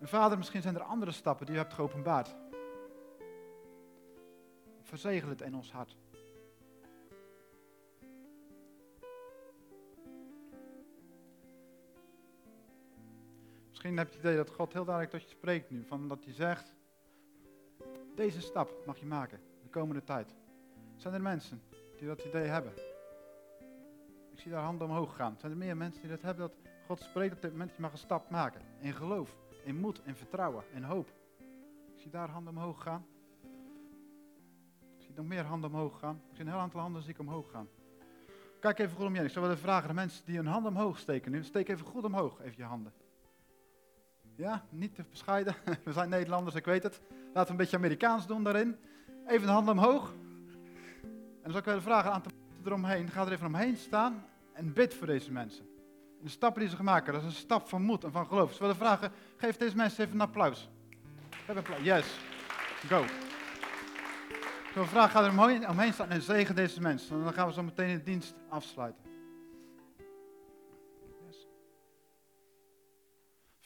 En 0.00 0.08
vader, 0.08 0.38
misschien 0.38 0.62
zijn 0.62 0.74
er 0.74 0.82
andere 0.82 1.12
stappen 1.12 1.46
die 1.46 1.54
u 1.54 1.58
hebt 1.58 1.74
geopenbaard. 1.74 2.34
Verzegel 4.80 5.28
het 5.28 5.40
in 5.40 5.54
ons 5.54 5.72
hart. 5.72 5.96
Misschien 13.82 14.04
heb 14.04 14.12
je 14.12 14.18
het 14.18 14.26
idee 14.26 14.44
dat 14.44 14.54
God 14.54 14.72
heel 14.72 14.84
duidelijk 14.84 15.16
tot 15.16 15.30
je 15.30 15.36
spreekt 15.36 15.70
nu. 15.70 15.84
Van 15.84 16.08
dat 16.08 16.24
hij 16.24 16.32
zegt, 16.32 16.74
deze 18.14 18.40
stap 18.40 18.86
mag 18.86 18.98
je 18.98 19.06
maken 19.06 19.40
de 19.62 19.68
komende 19.68 20.04
tijd. 20.04 20.34
Zijn 20.96 21.14
er 21.14 21.22
mensen 21.22 21.62
die 21.96 22.06
dat 22.06 22.24
idee 22.24 22.46
hebben? 22.46 22.72
Ik 24.30 24.38
zie 24.38 24.50
daar 24.50 24.62
handen 24.62 24.88
omhoog 24.88 25.16
gaan. 25.16 25.36
Zijn 25.38 25.52
er 25.52 25.58
meer 25.58 25.76
mensen 25.76 26.00
die 26.00 26.10
dat 26.10 26.22
hebben 26.22 26.48
dat 26.48 26.72
God 26.86 27.00
spreekt 27.00 27.34
op 27.34 27.42
dit 27.42 27.50
moment, 27.50 27.74
je 27.74 27.80
mag 27.80 27.92
een 27.92 27.98
stap 27.98 28.30
maken. 28.30 28.60
In 28.80 28.92
geloof, 28.92 29.36
in 29.64 29.76
moed, 29.76 30.00
in 30.04 30.14
vertrouwen, 30.14 30.64
in 30.74 30.82
hoop. 30.82 31.12
Ik 31.94 32.00
zie 32.00 32.10
daar 32.10 32.28
handen 32.28 32.56
omhoog 32.56 32.82
gaan. 32.82 33.06
Ik 34.96 35.02
zie 35.02 35.14
nog 35.14 35.26
meer 35.26 35.44
handen 35.44 35.70
omhoog 35.70 35.98
gaan. 35.98 36.22
Ik 36.28 36.36
zie 36.36 36.44
een 36.44 36.50
heel 36.50 36.60
aantal 36.60 36.80
handen 36.80 37.02
zie 37.02 37.12
ik 37.12 37.18
omhoog 37.18 37.50
gaan. 37.50 37.68
Kijk 38.60 38.78
even 38.78 38.96
goed 38.96 39.06
om 39.06 39.10
je 39.10 39.16
heen. 39.16 39.26
Ik 39.26 39.32
zou 39.32 39.44
willen 39.44 39.60
vragen, 39.60 39.88
de 39.88 39.94
mensen 39.94 40.24
die 40.24 40.36
hun 40.36 40.46
handen 40.46 40.72
omhoog 40.72 40.98
steken 40.98 41.32
nu, 41.32 41.42
steek 41.42 41.68
even 41.68 41.86
goed 41.86 42.04
omhoog, 42.04 42.40
even 42.40 42.56
je 42.56 42.64
handen. 42.64 42.92
Ja, 44.42 44.64
niet 44.68 44.94
te 44.94 45.04
bescheiden. 45.10 45.54
We 45.84 45.92
zijn 45.92 46.08
Nederlanders, 46.08 46.54
ik 46.54 46.64
weet 46.64 46.82
het. 46.82 47.00
Laten 47.10 47.44
we 47.44 47.50
een 47.50 47.56
beetje 47.56 47.76
Amerikaans 47.76 48.26
doen 48.26 48.44
daarin. 48.44 48.76
Even 49.26 49.46
de 49.46 49.52
handen 49.52 49.78
omhoog. 49.78 50.14
En 51.02 51.42
dan 51.42 51.50
zou 51.50 51.58
ik 51.58 51.64
willen 51.64 51.82
vragen 51.82 52.12
aan 52.12 52.22
de 52.22 52.28
mensen 52.28 52.66
eromheen. 52.66 53.10
Ga 53.10 53.26
er 53.26 53.32
even 53.32 53.46
omheen 53.46 53.76
staan 53.76 54.24
en 54.52 54.72
bid 54.72 54.94
voor 54.94 55.06
deze 55.06 55.32
mensen. 55.32 55.64
En 56.18 56.24
de 56.24 56.30
stappen 56.30 56.60
die 56.60 56.70
ze 56.70 56.76
gemaakt 56.76 57.04
hebben, 57.04 57.22
dat 57.22 57.32
is 57.32 57.36
een 57.36 57.44
stap 57.44 57.68
van 57.68 57.82
moed 57.82 58.04
en 58.04 58.12
van 58.12 58.26
geloof. 58.26 58.48
Dus 58.48 58.58
we 58.58 58.64
willen 58.64 58.80
vragen, 58.80 59.12
geef 59.36 59.56
deze 59.56 59.76
mensen 59.76 60.04
even 60.04 60.14
een 60.14 60.26
applaus. 60.26 60.70
Geef 61.46 61.56
applaus. 61.56 61.82
Yes. 61.82 62.18
Go. 62.86 63.02
Ik 64.68 64.74
wil 64.74 64.86
vragen, 64.86 65.10
ga 65.10 65.24
er 65.24 65.30
omheen, 65.30 65.68
omheen 65.68 65.92
staan 65.92 66.10
en 66.10 66.22
zegen 66.22 66.54
deze 66.54 66.80
mensen. 66.80 67.16
En 67.16 67.24
dan 67.24 67.32
gaan 67.32 67.46
we 67.46 67.52
zo 67.52 67.62
meteen 67.62 67.96
de 67.96 68.02
dienst 68.02 68.34
afsluiten. 68.48 69.01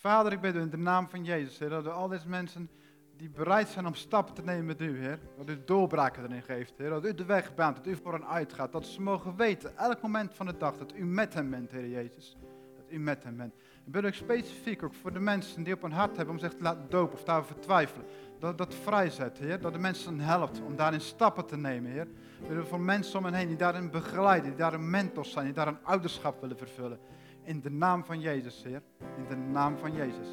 Vader, 0.06 0.32
ik 0.32 0.40
bid 0.40 0.54
u 0.54 0.60
in 0.60 0.70
de 0.70 0.76
naam 0.76 1.08
van 1.08 1.24
Jezus, 1.24 1.58
Heer, 1.58 1.68
dat 1.68 1.86
u 1.86 1.88
al 1.88 2.08
deze 2.08 2.28
mensen 2.28 2.70
die 3.16 3.30
bereid 3.30 3.68
zijn 3.68 3.86
om 3.86 3.94
stappen 3.94 4.34
te 4.34 4.42
nemen 4.42 4.66
met 4.66 4.80
u, 4.80 4.98
Heer, 4.98 5.18
dat 5.36 5.48
u 5.48 5.58
doorbraken 5.64 6.24
erin 6.24 6.42
geeft, 6.42 6.72
Heer, 6.76 6.90
dat 6.90 7.04
u 7.04 7.14
de 7.14 7.24
weg 7.24 7.54
baant, 7.54 7.76
dat 7.76 7.86
u 7.86 7.96
voor 8.02 8.12
hen 8.12 8.26
uitgaat, 8.26 8.72
dat 8.72 8.86
ze 8.86 9.02
mogen 9.02 9.36
weten, 9.36 9.76
elk 9.76 10.02
moment 10.02 10.34
van 10.34 10.46
de 10.46 10.56
dag, 10.56 10.76
dat 10.78 10.94
u 10.94 11.04
met 11.04 11.34
hen 11.34 11.50
bent, 11.50 11.70
Heer 11.70 11.88
Jezus. 11.88 12.36
Dat 12.76 12.84
u 12.88 12.98
met 12.98 13.24
hen 13.24 13.36
bent. 13.36 13.54
Ik 13.86 13.92
bid 13.92 14.04
ook 14.04 14.14
specifiek 14.14 14.82
ook 14.82 14.94
voor 14.94 15.12
de 15.12 15.20
mensen 15.20 15.62
die 15.62 15.74
op 15.74 15.82
hun 15.82 15.92
hart 15.92 16.16
hebben 16.16 16.34
om 16.34 16.40
zich 16.40 16.54
te 16.54 16.62
laten 16.62 16.86
dopen 16.88 17.14
of 17.14 17.24
daarover 17.24 17.60
twijfelen. 17.60 18.06
Dat 18.38 18.58
dat 18.58 18.74
vrijzet, 18.74 19.38
Heer. 19.38 19.60
Dat 19.60 19.72
de 19.72 19.78
mensen 19.78 20.20
helpt 20.20 20.62
om 20.62 20.76
daarin 20.76 21.00
stappen 21.00 21.46
te 21.46 21.56
nemen, 21.56 21.90
Heer. 21.90 22.08
We 22.48 22.64
voor 22.64 22.80
mensen 22.80 23.18
om 23.18 23.24
hen 23.24 23.34
heen 23.34 23.48
die 23.48 23.56
daarin 23.56 23.90
begeleiden, 23.90 24.48
die 24.48 24.58
daarin 24.58 24.90
mentors 24.90 25.30
zijn, 25.30 25.44
die 25.44 25.54
daar 25.54 25.68
een 25.68 25.84
ouderschap 25.84 26.40
willen 26.40 26.58
vervullen. 26.58 26.98
In 27.46 27.60
de 27.60 27.70
naam 27.70 28.04
van 28.04 28.20
Jezus, 28.20 28.62
Heer. 28.62 28.82
In 29.16 29.26
de 29.28 29.36
naam 29.36 29.76
van 29.76 29.92
Jezus. 29.92 30.28